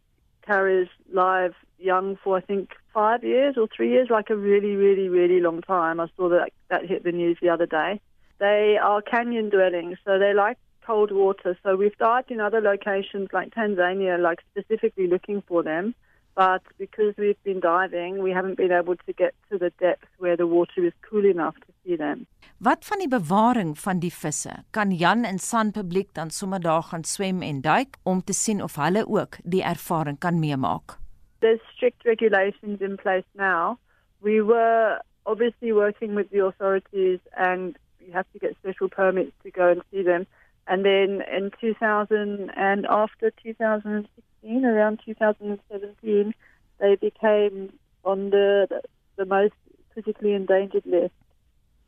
[0.46, 5.08] carries live young for I think five years or three years, like a really, really,
[5.08, 6.00] really long time.
[6.00, 8.00] I saw that that hit the news the other day.
[8.38, 11.58] They are canyon dwellings, so they like cold water.
[11.62, 15.94] So we've dived in other locations like Tanzania, like specifically looking for them.
[16.34, 20.36] But because we've been diving, we haven't been able to get to the depth where
[20.36, 22.26] the water is cool enough to see them.
[22.58, 24.52] Wat van die bewaring van die visse?
[24.70, 28.62] Kan Jan en San publiek dan sommer daar gaan swem en duik om te sien
[28.62, 30.98] of hulle ook die ervaring kan meemaak?
[31.40, 33.76] There's strict regulations in place now.
[34.20, 39.50] We were obviously working with the authorities and you have to get special permits to
[39.50, 40.26] go and see them.
[40.66, 44.08] And then in 2000 and after 2016
[44.44, 46.34] around 2017,
[46.78, 47.72] they became
[48.04, 48.68] on the,
[49.16, 49.54] the most
[49.92, 51.14] critically endangered list.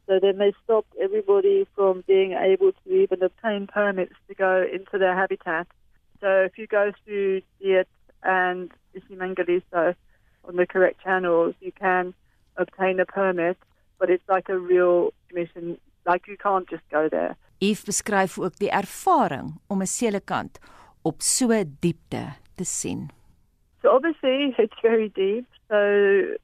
[0.06, 4.98] So then they stopped everybody from being able to even obtain permits to go into
[4.98, 5.66] their habitat.
[6.20, 7.88] So if you go through Diet
[8.22, 9.94] and Isimangaliso
[10.44, 12.14] on the correct channels, you can
[12.56, 13.58] obtain a permit,
[13.98, 15.78] but it's like a real mission.
[16.06, 17.36] Like you can't just go there.
[17.58, 20.58] Eve beskryf ook die ervaring om 'n selekant
[21.02, 23.10] op so diepte te sien.
[23.82, 25.46] So obviously it's very deep.
[25.68, 26.36] So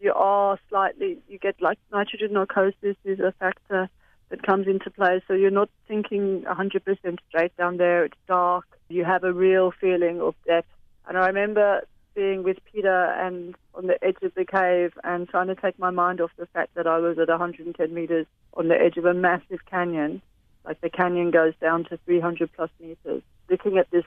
[0.00, 3.88] you are slightly you get like nitrogen narcosis is a factor
[4.30, 5.22] that comes into play.
[5.26, 8.04] So you're not thinking 100% straight down there.
[8.04, 8.64] It's dark.
[8.88, 10.68] You have a real feeling of depth.
[11.08, 11.82] And I remember
[12.14, 15.90] being with Peter and on the edge of the cave and trying to take my
[15.90, 19.14] mind off the fact that I was at 110 meters on the edge of a
[19.14, 20.22] massive canyon
[20.64, 24.04] like the canyon goes down to 300 plus meters, looking at this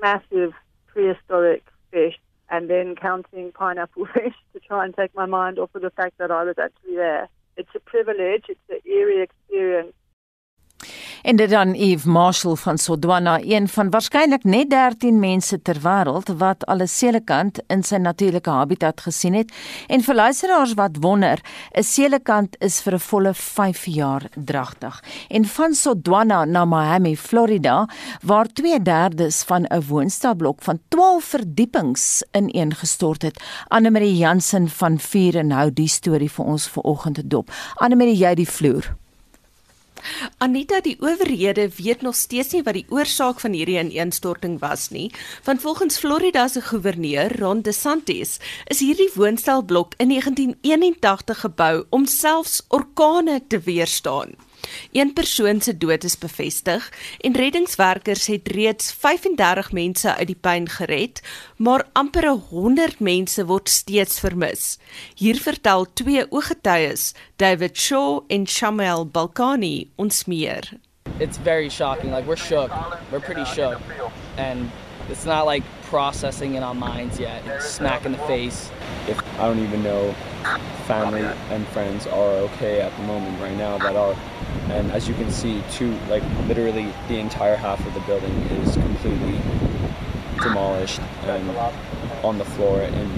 [0.00, 0.52] massive
[0.92, 2.18] prehistoric fish
[2.50, 6.18] and then counting pineapple fish to try and take my mind off of the fact
[6.18, 7.28] that I was actually there.
[7.56, 9.94] It's a privilege, it's an eerie experience
[11.22, 16.32] En dit dan Eve Marshall van Sodwana, een van waarskynlik net 13 mense ter wêreld
[16.36, 19.52] wat al 'n selekant in sy natuurlike habitat gesien het.
[19.86, 21.40] En vir luisteraars wat wonder,
[21.78, 25.02] 'n selekant is vir 'n volle 5 jaar dragtig.
[25.28, 27.88] En van Sodwana na Miami, Florida,
[28.22, 33.42] waar 2/3 van 'n woonstelblok van 12 verdiepings ineengestort het.
[33.68, 37.50] Anne-Marie Jansen van Vier en hou die storie vir ons vanoggend dop.
[37.74, 39.01] Anne-Marie, jy die vloer.
[40.38, 45.10] Anita, die owerhede weet nog steeds nie wat die oorsaak van hierdie ineenstorting was nie,
[45.44, 52.62] want volgens Florida se goewerneur, Ron DeSantis, is hierdie woonstelblok in 1981 gebou om selfs
[52.68, 54.34] orkane te weerstaan.
[54.92, 60.68] Een persoon se dood is bevestig en reddingswerkers het reeds 35 mense uit die puin
[60.68, 61.22] gered,
[61.56, 64.78] maar amper 100 mense word steeds vermis.
[65.14, 70.68] Hier vertel twee ooggetuies, David Shaw en Shamel Balkani, ons meer.
[71.18, 72.10] It's very shocking.
[72.10, 72.70] Like we're shook.
[73.10, 73.80] We're pretty shook.
[74.36, 74.70] And
[75.08, 77.42] it's not like processing in our minds yet.
[77.46, 78.70] It's smack in the face.
[79.08, 80.14] If I don't even know
[80.86, 84.16] family and friends are okay at the moment right now that are
[84.70, 88.74] and as you can see two like literally the entire half of the building is
[88.74, 89.38] completely
[90.42, 91.50] demolished and
[92.24, 93.10] on the floor in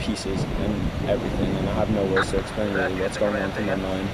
[0.00, 0.74] pieces and
[1.08, 4.08] everything and I have no words to explain really what's going on through my mind.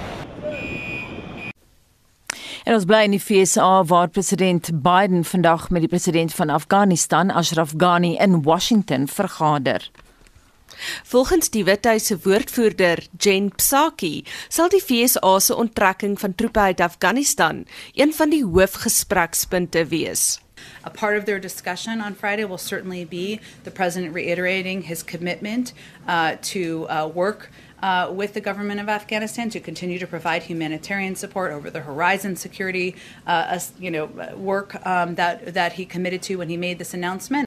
[2.67, 7.31] En ons bly in die FSA waar president Biden vandag met die president van Afghanistan,
[7.31, 9.91] Ashraf Ghani in Washington vergader.
[11.05, 16.81] Volgens die Withuis se woordvoerder, Jen Psaki, sal die FSA se onttrekking van troepe uit
[16.81, 20.41] Afghanistan een van die hoofgesprekspunte wees.
[20.85, 25.73] A part of their discussion on Friday will certainly be the president reiterating his commitment
[26.09, 27.51] uh, to uh, work
[27.83, 32.37] uh, with the government of Afghanistan to continue to provide humanitarian support over the horizon
[32.37, 32.95] security,
[33.27, 37.46] uh, you know, work um, that that he committed to when he made this announcement.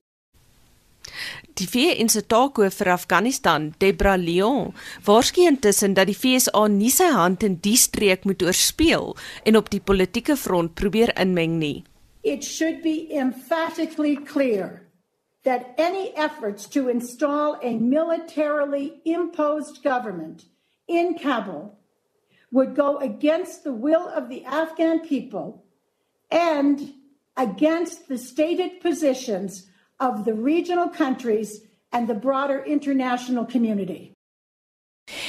[1.60, 4.74] Die VN se taakhoof vir Afghanistan, Debra Leon,
[5.06, 9.70] waarskynlik intussen dat die FSA nie sy hand in die streek moet oorspeel en op
[9.70, 11.84] die politieke front probeer inmeng nie.
[12.24, 14.90] It should be emphatically clear
[15.44, 20.46] that any efforts to install a militarily imposed government
[20.88, 21.78] in Kabul
[22.52, 25.64] would go against the will of the Afghan people
[26.32, 26.94] and
[27.38, 29.69] against the stated positions
[30.00, 34.12] of the regional countries and the broader international community.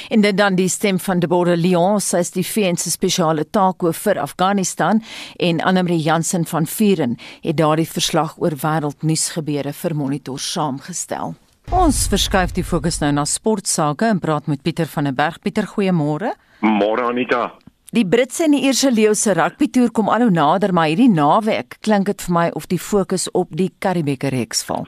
[0.09, 4.03] En dit dan die stem van Deborah Leon, sy is die VN se spesiale taakhoof
[4.05, 5.01] vir Afghanistan
[5.39, 11.33] en Annelie Jansen van Vuren het daardie verslag oor wêreldnuusgebeure vir Monitor saamgestel.
[11.71, 15.39] Ons verskuif die fokus nou na sportsake en praat met Pieter van der Berg.
[15.41, 16.33] Pieter, goeiemôre.
[16.61, 17.51] Môre Anita.
[17.91, 21.09] Die Britse en die Ierse leeu se rugby toer kom al hoe nader, maar hierdie
[21.11, 24.85] naweek klink dit vir my of die fokus op die Karibeker reeks val.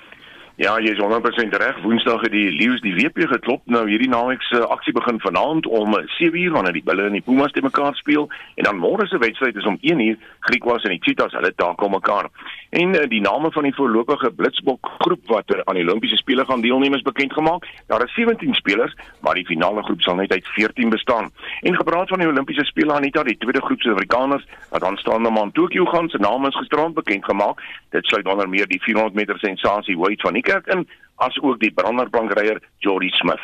[0.55, 1.77] Ja, jy is 100% reg.
[1.81, 3.63] Woensdag het die Lions die WP geklop.
[3.65, 7.51] Nou hierdie naweek se aksie begin vanaand om 7:00 wanneer die Bulle en die Pumas
[7.51, 11.33] te mekaar speel en dan môre se wedstryd is om 1:00 Griekwas en die Cheetahs
[11.33, 12.29] hulle taak om mekaar.
[12.69, 16.45] En uh, die name van die voorlopige Blitsbok groep wat er aan die Olimpiese spele
[16.45, 17.65] gaan deelneem is bekend gemaak.
[17.87, 21.31] Daar is 17 spelers, maar die finale groep sal net uit 14 bestaan.
[21.61, 25.85] En gepraat van die Olimpiese spele Anita, die tweede groep Suid-Afrikaners wat aanstaande maand Tokio
[25.85, 27.61] gaan, se name is gisterand bekend gemaak.
[27.89, 31.71] Dit sluit onder meer die 400 meter sensasie Wade van Niekerk in as ook die
[31.71, 33.41] branderbankryer Jody Smith.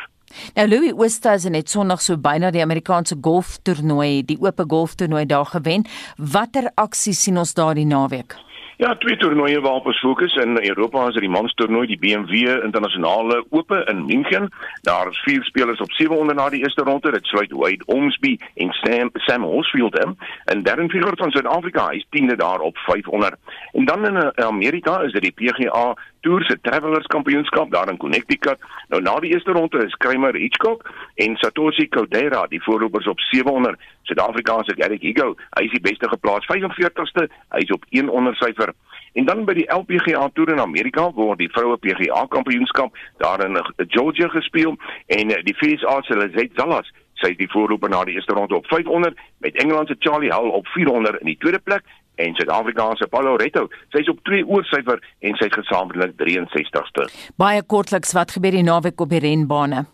[0.53, 5.87] Nou Louis Oosthuizen het Sondag so byna die Amerikaanse golftoernooi, die oop golftoernooi daar gewen.
[6.17, 8.35] Watter aksie sien ons daardie naweek?
[8.79, 12.53] Ja, twee toernooie waarop ons fokus in Europa is dit die mans toernooi, die BMW
[12.63, 14.47] internasionale ope in München.
[14.87, 17.11] Daar is vier spelers op 700 na die eerste ronde.
[17.11, 20.15] Dit sluit Wade Ormsby en Sam Sam Horsfield in.
[20.45, 23.35] En Darren Figure van Suid-Afrika is 10de daar op 500.
[23.71, 27.97] En dan in eh, Amerika is dit die PGA Tour se Travelers Kampioenskap daar in
[27.97, 28.59] Connecticut.
[28.87, 33.79] Nou na die eerste ronde is Kramer Hitchcock en Satoshi Kodaira die voorlopers op 700.
[34.03, 37.27] Suid-Afrika se Eric Higo, hy is die beste geplaas 45ste.
[37.53, 38.68] Hy is op 1 ondersyfer.
[39.13, 43.57] En dan by die LPGA Tour in Amerika word die vroue PGA Kampioenskap daar in
[43.87, 44.75] Georgia gespeel
[45.07, 48.67] en die FSA se Lizette Zallas sy is die voorloper na die eerste ronde op
[48.71, 51.83] 500 met Engeland se Charlie Hull op 400 in die tweede plek
[52.19, 53.67] en Suid-Afrika se Paulo Retto.
[53.93, 57.07] Sy is op 2 oorsyfer en sy het gesamentlik 63ste.
[57.39, 59.85] Baie kortliks wat gebeur die naweek op die renbane?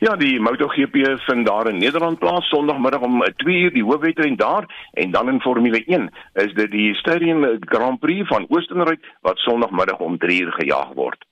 [0.00, 5.10] Ja, die MotoGP vind daar in Nederland plaas Sondagmiddag om 2uur die hoofwedren daar en
[5.10, 10.16] dan in Formule 1 is dit die Styrian Grand Prix van Oostenryk wat Sondagmiddag om
[10.24, 11.27] 3uur gejaag word.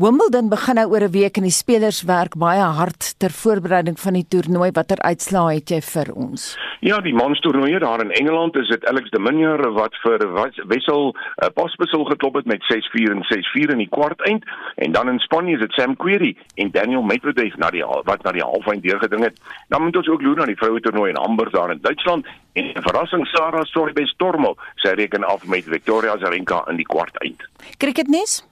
[0.00, 4.12] Wimbledon begin nou oor 'n week en die spelers werk baie hard ter voorbereiding van
[4.12, 4.70] die toernooi.
[4.72, 6.56] Watter uitslae het jy vir ons?
[6.80, 10.18] Ja, die manstoernooi daar in Engeland is dit Alex de Minaur wat vir
[10.66, 14.44] Wessel uh, Pospisil geklop het met 6-4 en 6-4 in die kwart eind
[14.76, 18.32] en dan in Spanje is dit Sam Querrey en Daniel Medvedev na die wat na
[18.32, 19.36] die halfeind deurgeding het.
[19.68, 22.64] Dan moet ons ook loer na die vroue toernooi in Hamburg daar in Duitsland en
[22.64, 27.48] 'n verrassing Sarah Sorribes Stormo sy reken af met Victoria Azarenka in die kwart eind.
[27.76, 28.49] Cricketnes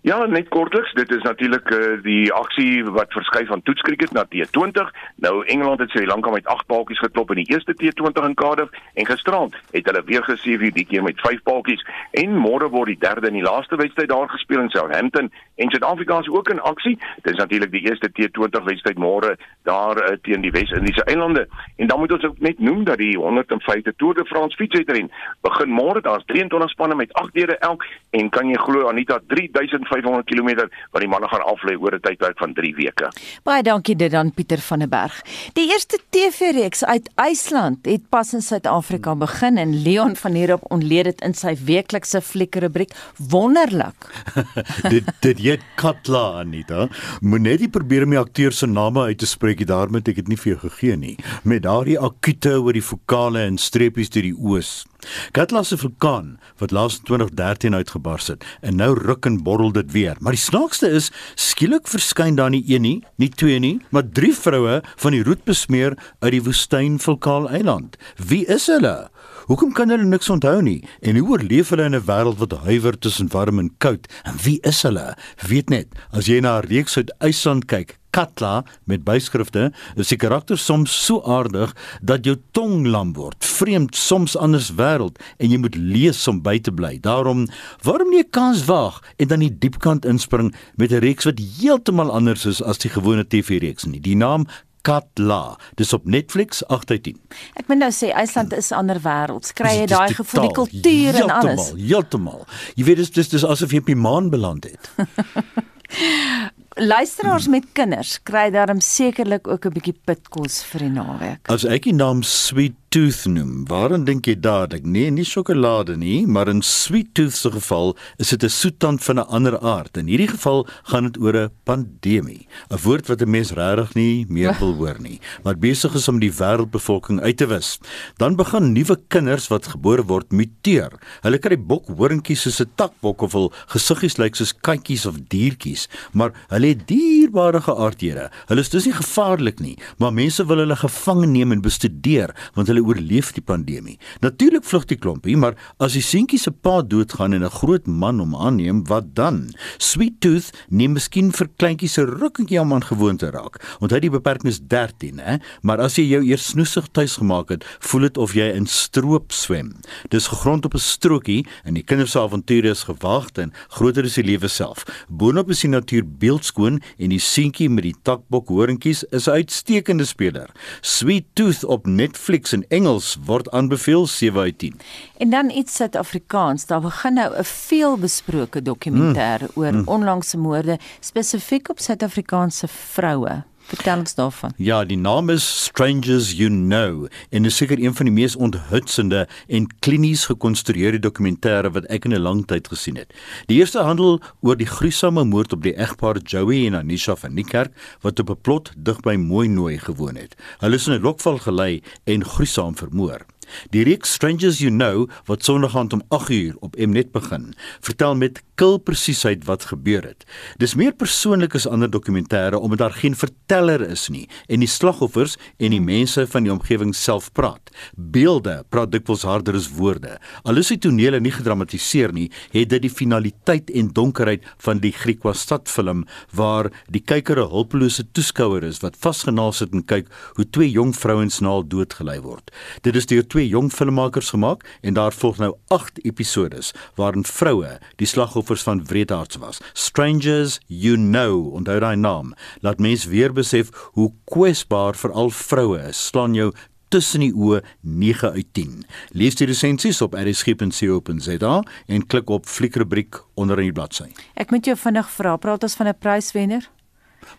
[0.00, 4.92] Ja, net kortliks, dit is natuurlik uh, die aksie wat verskuif van toetskriket na T20.
[5.24, 8.70] Nou Engeland het Sri Lanka met 8 paaltjies geklop in die eerste T20 in Cardiff
[8.94, 12.92] en gisterand het hulle weer gesien wie die keer met 5 paaltjies en môre word
[12.92, 16.60] die derde en die laaste wedstryd daar gespeel in Southampton en Suid-Afrika is ook in
[16.60, 16.94] aksie.
[17.22, 19.34] Dit is natuurlik die eerste T20 wedstryd môre
[19.66, 21.48] daar uh, teen die Wes-Indiese eilande.
[21.76, 25.10] En dan moet ons ook net noem dat die 105de Tour de France fietswedren
[25.42, 26.00] begin môre.
[26.00, 30.68] Daar's 23 spanne met 8 dele elk en kan jy glo Anita 3000 500 km
[30.92, 33.10] wat die manne gaan aflê oor 'n tydperk van 3 weke.
[33.44, 35.22] Baie dankie dit dan Pieter van der Berg.
[35.54, 41.04] Die eerste TV-reeks uit IJsland het pas in Suid-Afrika begin en Leon van hierop ontleed
[41.04, 42.92] dit in sy weeklikse fliekrubriek
[43.30, 44.08] wonderlik.
[44.94, 46.88] dit dit jy Katla Anita,
[47.20, 50.22] moet net die probeer om die akteur se name uit te spreek, daarom het ek
[50.22, 51.16] dit nie vir jou gegee nie.
[51.44, 54.84] Met daardie akute oor die vokale en streepies deur die oos.
[55.32, 59.92] Katla se vulkaan wat laas in 2013 uitgebars het en nou ruk en borrel dit
[59.92, 60.16] weer.
[60.20, 64.34] Maar die snaakste is, skielik verskyn daar nie een nie, nie twee nie, maar drie
[64.34, 67.96] vroue van die roet besmeer uit die woestyn vulkaan eiland.
[68.16, 69.08] Wie is hulle?
[69.48, 70.82] Hoekom kan hulle niks onthou nie?
[71.00, 74.06] En hoe oorleef hulle in 'n wêreld wat huiwer tussen warm en koud?
[74.24, 75.16] En wie is hulle?
[75.48, 80.18] Weet net, as jy na 'n reeks uit IJsland kyk, Katla met byskrifte, is die
[80.18, 81.70] karakter soms so aardig
[82.02, 83.46] dat jou tong lam word.
[83.46, 86.96] Vreemd, soms anders wêreld en jy moet lees om by te bly.
[87.04, 87.46] Daarom,
[87.86, 92.10] waarom nie 'n kans waag en dan die diepkant inspring met 'n reeks wat heeltemal
[92.10, 94.00] anders is as die gewone TV-reeks nie.
[94.00, 94.46] Die naam
[94.82, 95.56] Katla.
[95.76, 97.20] Dis op Netflix 8 uit 10.
[97.54, 99.52] Ek moet nou sê IJsland is 'n ander wêreld.
[99.54, 101.70] Kry jy daai gevoel die kultuur en alles?
[101.70, 102.46] Heeltemal, heeltemal.
[102.74, 104.90] Jy weet dis dis dis asof jy op die maan beland het.
[106.78, 111.48] Luisteraars met kinders kry daarom sekerlik ook 'n bietjie pitkos vir die naweek.
[111.50, 114.86] As ek die naam Sweet Tooth noem, waarin dink jy dadelik?
[114.88, 119.18] Nee, nie sjokolade nie, maar in Sweet Tooth se geval is dit 'n soetant van
[119.18, 119.96] 'n ander aard.
[119.98, 124.24] In hierdie geval gaan dit oor 'n pandemie, 'n woord wat 'n mens regtig nie
[124.28, 127.78] meer wil hoor nie, wat besig is om die wêreldbevolking uit te wis.
[128.16, 130.92] Dan begin nuwe kinders wat gebore word muteer.
[131.20, 136.32] Hulle kry bokhoringkies soos 'n takbok of hul gesiggies lyk soos katjies of diertjies, maar
[136.48, 138.30] hulle het dierbare geaardhede.
[138.46, 142.66] Hulle is dus nie gevaarlik nie, maar mense wil hulle gevange neem en bestudeer want
[142.68, 143.98] hulle oorleef die pandemie.
[144.20, 148.18] Natuurlik vlug die klompie, maar as die seentjie se pa doodgaan en 'n groot man
[148.18, 149.54] hom aanneem, wat dan?
[149.78, 153.58] Sweet Tooth neem miskien vir kleintjies se rukkie om aan gewoon te raak.
[153.80, 157.64] Onthou die beperking is 13, hè, maar as jy jou eers snoesig tuis gemaak het,
[157.80, 159.74] voel dit of jy in stroop swem.
[160.10, 164.14] Dis gegrond op 'n strokie en die kinders se avonture is gewaagd en groter as
[164.14, 164.84] die lewe self.
[165.08, 170.04] Boonop is die natuur beeldskoon en die seentjie met die takbok horingkies is 'n uitstekende
[170.04, 170.50] speler.
[170.80, 174.80] Sweet Tooth op Netflix en Engels word aanbeveel 7 uit 10.
[175.16, 176.66] En dan iets Suid-Afrikaans.
[176.66, 179.48] Daar begin nou 'n veelbesproke dokumentêr mm.
[179.54, 179.82] oor mm.
[179.88, 183.42] onlangse moorde spesifiek op Suid-Afrikaanse vroue.
[183.68, 184.52] Vertel ons daarvan.
[184.56, 189.26] Ja, die naam is Strangers You Know en is seker een van die mees onthutsende
[189.46, 193.12] en klinies gekonstrueerde dokumentêre wat ek in 'n lang tyd gesien het.
[193.46, 197.72] Die eerste handel oor die gruisame moord op die egpaar Joey en Anisha van Niekerk
[198.00, 200.34] wat op 'n plot dig by Mooinooi gewoon het.
[200.58, 203.26] Hulle is in 'n lokval gelei en gruisam vermoor.
[203.70, 208.42] Die reeks Strangers You Know wat Sondag aand om 8uur op Mnet begin, vertel met
[208.58, 210.24] kil presisheid wat gebeur het.
[210.58, 215.36] Dis meer persoonlik as ander dokumentêre omdat daar geen verteller is nie en die slagoffers
[215.58, 217.70] en die mense van die omgewing self praat.
[217.94, 220.16] Beelde praat dikwels harder as woorde.
[220.42, 224.92] Al is die tonele nie gedramatiseer nie, het dit die finaliteit en donkerheid van die
[224.92, 230.50] Griekwa stadfilm waar die kyker 'n hulpelose toeskouer is wat vasgenaal sit en kyk hoe
[230.50, 232.50] twee jong vrouens naal doodgelei word.
[232.82, 237.78] Dit is deur twee jong filmmakers gemaak en daar volg nou 8 episodes waarin vroue
[237.96, 239.60] die slagoffers van wreedaards was.
[239.72, 242.34] Strangers You Know, onthou daai naam.
[242.60, 246.06] Laat mens weer besef hoe kwesbaar veral vroue is.
[246.06, 246.52] Slaan jou
[246.88, 248.80] tussen die oë 9 uit 10.
[249.12, 251.54] Lees die resensies op rsg.co.za
[251.86, 254.10] en klik op fliekrubriek onder in die bladsy.
[254.34, 256.68] Ek moet jou vinnig vra, praat ons van 'n pryswenner?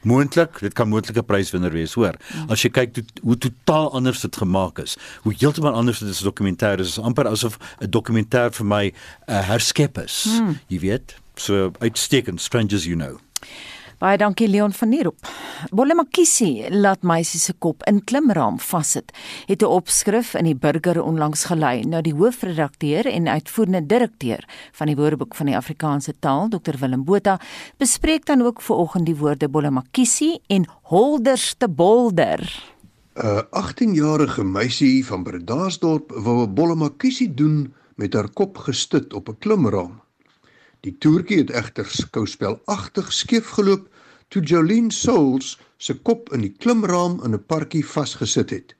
[0.01, 2.15] Moontlik, dit kan moontlike pryswenner wees, hoor.
[2.47, 6.23] As jy kyk to, hoe totaal anders dit gemaak is, hoe heeltemal anders dit is
[6.23, 8.93] dokumentêr is, is amper asof 'n dokumentêr vir my 'n
[9.27, 10.23] uh, herskep is.
[10.23, 10.59] Hmm.
[10.67, 13.19] Jy weet, so uitstekend strangers you know.
[13.99, 15.27] Baie dankie Leon van Nierop.
[15.75, 19.11] Bolle Makisi laat meisie se kop in klimraam vassit.
[19.49, 21.83] Het 'n opskrif in die burger onlangs gelei.
[21.83, 27.03] Nou die hoofredakteur en uitvoerende direkteur van die Woordeboek van die Afrikaanse taal, Dr Willem
[27.03, 27.39] Botha,
[27.77, 32.39] bespreek dan ook vanoggend die woorde Bolle Makisi en holders te bolder.
[33.15, 39.29] 'n 18-jarige meisie van Bredasdorp wou 'n Bolle Makisi doen met haar kop gestut op
[39.29, 40.01] 'n klimraam.
[40.87, 43.89] Die toertjie het egter skouspelagtig skeef geloop
[44.31, 48.75] toe Jolene Souls se kop in die klimraam in 'n parkie vasgesit het.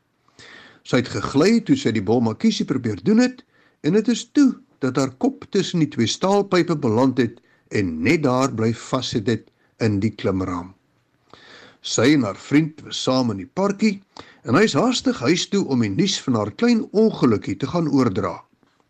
[0.84, 3.44] Sy het gegly toe sy die bolmakiesie probeer doen het
[3.84, 8.24] en dit is toe dat haar kop tussen die twee staalpype beland het en net
[8.24, 10.74] daar bly vassit het in die klimraam.
[11.82, 14.02] Sy en haar vriend was saam in die parkie
[14.44, 17.92] en hy is haastig huis toe om die nuus van haar klein ongelukkie te gaan
[17.92, 18.40] oordra.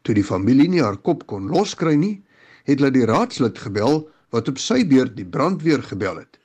[0.01, 2.21] Toe die familie nie haar kop kon loskry nie,
[2.69, 4.03] het hulle die raadslid gebel
[4.35, 6.37] wat op sy beurt die brandweer gebel het.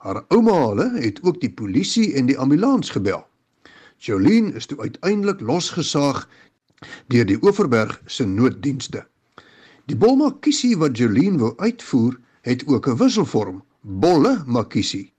[0.00, 3.20] Haar ouma hulle het ook die polisie en die ambulans gebel.
[4.00, 6.24] Jolene is toe uiteindelik losgesaag
[7.12, 9.04] deur die Oeverberg se nooddienste.
[9.84, 12.16] Die bolmakiesie wat Jolene wou uitvoer,
[12.48, 15.12] het ook 'n wisselvorm, bolle makiesie.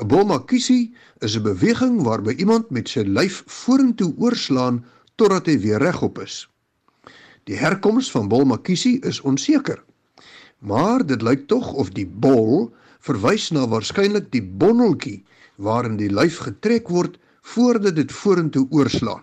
[0.00, 4.84] 'n Bolmakiesie is 'n beweging waarby iemand met sy lyf vorentoe oorslaan
[5.16, 6.48] totdat hy weer regop is.
[7.46, 9.78] Die herkoms van bolmakiesie is onseker.
[10.58, 12.72] Maar dit lyk tog of die bol
[13.06, 15.20] verwys na waarskynlik die bonneltjie
[15.62, 17.20] waarin die lyf getrek word
[17.54, 19.22] voordat dit vorentoe oorslaan.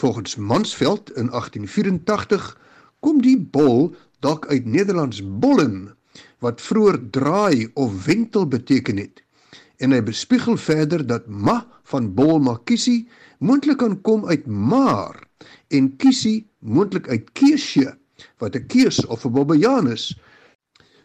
[0.00, 2.48] Volgens Mansveld in 1884
[3.04, 3.92] kom die bol
[4.24, 5.92] dalk uit Nederlands bollen
[6.40, 9.20] wat vroeër draai of wentel beteken het.
[9.76, 11.60] En hy bespiegel verder dat ma
[11.92, 13.02] van bol makiesie
[13.44, 15.25] moontlik kan kom uit maar
[15.68, 17.96] en kiesie moontlik uit keesje
[18.38, 20.14] wat 'n keus of 'n bobbejaan is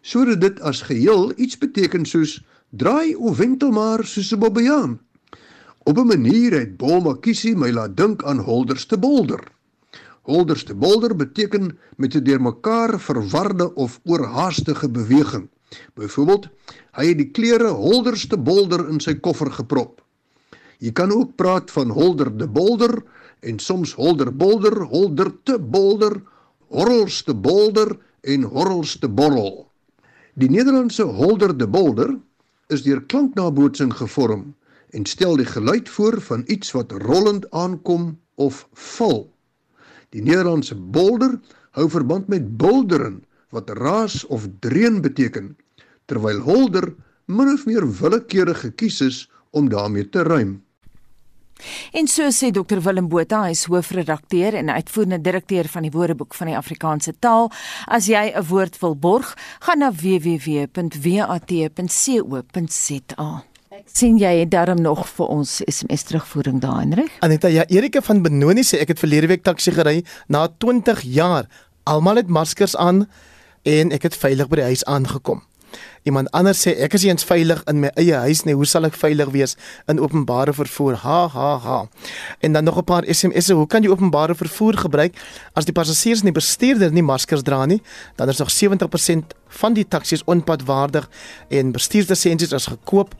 [0.02, 5.00] sodat dit as geheel iets beteken soos draai of wentel maar soos 'n bobbejaan.
[5.84, 9.44] Op 'n manier het Bolmakiesie my laat dink aan Holderste Bolder.
[10.22, 15.50] Holderste Bolder beteken met 'n deurmekaar verwarde of oorhaastige beweging.
[15.94, 16.48] Byvoorbeeld,
[16.92, 20.02] hy het die klere Holderste Bolder in sy koffer geprop.
[20.78, 23.04] Jy kan ook praat van Holder de Bolder
[23.42, 26.22] en soms Holder Bolder, Holder te Bolder,
[26.70, 29.68] Horrelste Bolder en Horrelste Borrel.
[30.34, 32.14] Die Nederlandse holder de bolder
[32.72, 34.54] is deur klanknabootsing gevorm
[34.96, 39.26] en stel die geluid voor van iets wat rollend aankom of val.
[40.12, 41.40] Die Nederlandse bolder
[41.76, 45.56] hou verband met bulderen wat raas of dreun beteken,
[46.06, 46.94] terwyl holder
[47.26, 49.18] min of meer willekeurig gekies is
[49.52, 50.62] om daarmee te rym.
[51.92, 56.34] En so sê Dr Willem Botha, hy is hoofredakteur en uitvoerende direkteur van die Woordeboek
[56.38, 57.52] van die Afrikaanse taal.
[57.88, 60.72] As jy 'n woord wil borg, gaan na www.wat.co.za.
[63.72, 67.12] Ek sien jy het darm nog vir ons SMS terugvoering daar, Hendrik.
[67.20, 71.48] Aneta, ja, Erika van Benoni sê ek het verlede week taxi gery na 20 jaar.
[71.84, 73.08] Almal het maskers aan
[73.64, 75.42] en ek het veilig by die huis aangekom.
[76.04, 78.98] Iemand anders sê ek is eens veilig in my eie huis nie, hoe sal ek
[78.98, 79.56] veilig wees
[79.92, 80.98] in openbare vervoer?
[81.04, 81.78] Ha ha ha.
[82.42, 85.14] En dan nog 'n paar SMS'e, hoe kan jy openbare vervoer gebruik
[85.54, 87.82] as die passasiers en die bestuurder nie maskers dra nie?
[88.16, 91.10] Dan is nog 70% van die taksies onpadwaardig
[91.50, 93.16] en bestuurslisensies is gekoop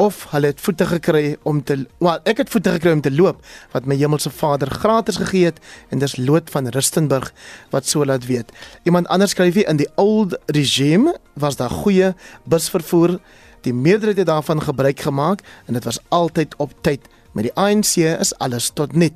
[0.00, 3.42] of hulle het voete gekry om te wel ek het voete gekry om te loop
[3.74, 5.60] wat my hemelse Vader gratis gegee het
[5.92, 7.32] en dis Loot van Rustenburg
[7.74, 8.48] wat so laat weet.
[8.88, 13.18] Iemand anders skryf hier in die old regime was daar goeie busvervoer.
[13.60, 17.04] Die meerderheid het daarvan gebruik gemaak en dit was altyd op tyd.
[17.32, 19.12] Met die ANC is alles tot nul.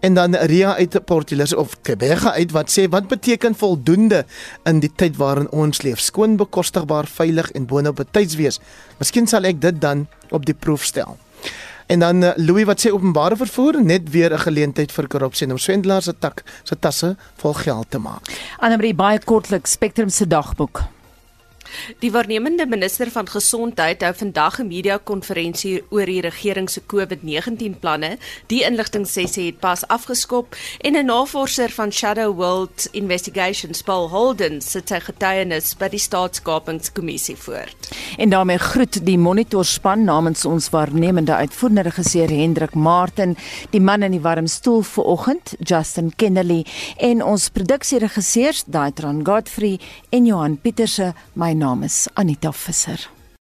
[0.00, 4.24] En dan Ria uit Portulus of Kebega uit wat sê wat beteken voldoende
[4.64, 6.00] in die tyd waarin ons leef?
[6.00, 8.60] Skoon, bekostigbaar, veilig en boonop betyds wees.
[8.98, 11.16] Miskien sal ek dit dan op die proef stel.
[11.86, 15.58] En dan eh, Louis wat sê openbare vervoer net weer 'n geleentheid vir korrupsie om
[15.58, 18.22] swendelaars se tak se tasse vol geld te maak.
[18.58, 20.95] Annelie baie kortliks Spectrum se dagboek.
[21.98, 28.18] Die waarnemende minister van gesondheid hou vandag 'n media-konferensie oor die regering se COVID-19 planne.
[28.46, 34.88] Die inligtingsessie het pas afgeskop en 'n navorser van Shadow World Investigations, Paul Holden, sit
[34.88, 37.90] sy getuienis by die Staatskapingskommissie voort.
[38.18, 43.36] En daarmee groet die monitorspan namens ons waarnemende uitvoerende regisseur Hendrik Martin,
[43.70, 46.64] die man in die warm stoel vanoggend, Justin Kennedy
[46.96, 49.78] en ons produksieregisseurs Daitron Godfrey
[50.10, 51.12] en Johan Pieterse.
[51.32, 53.15] My naam is Anita Visser.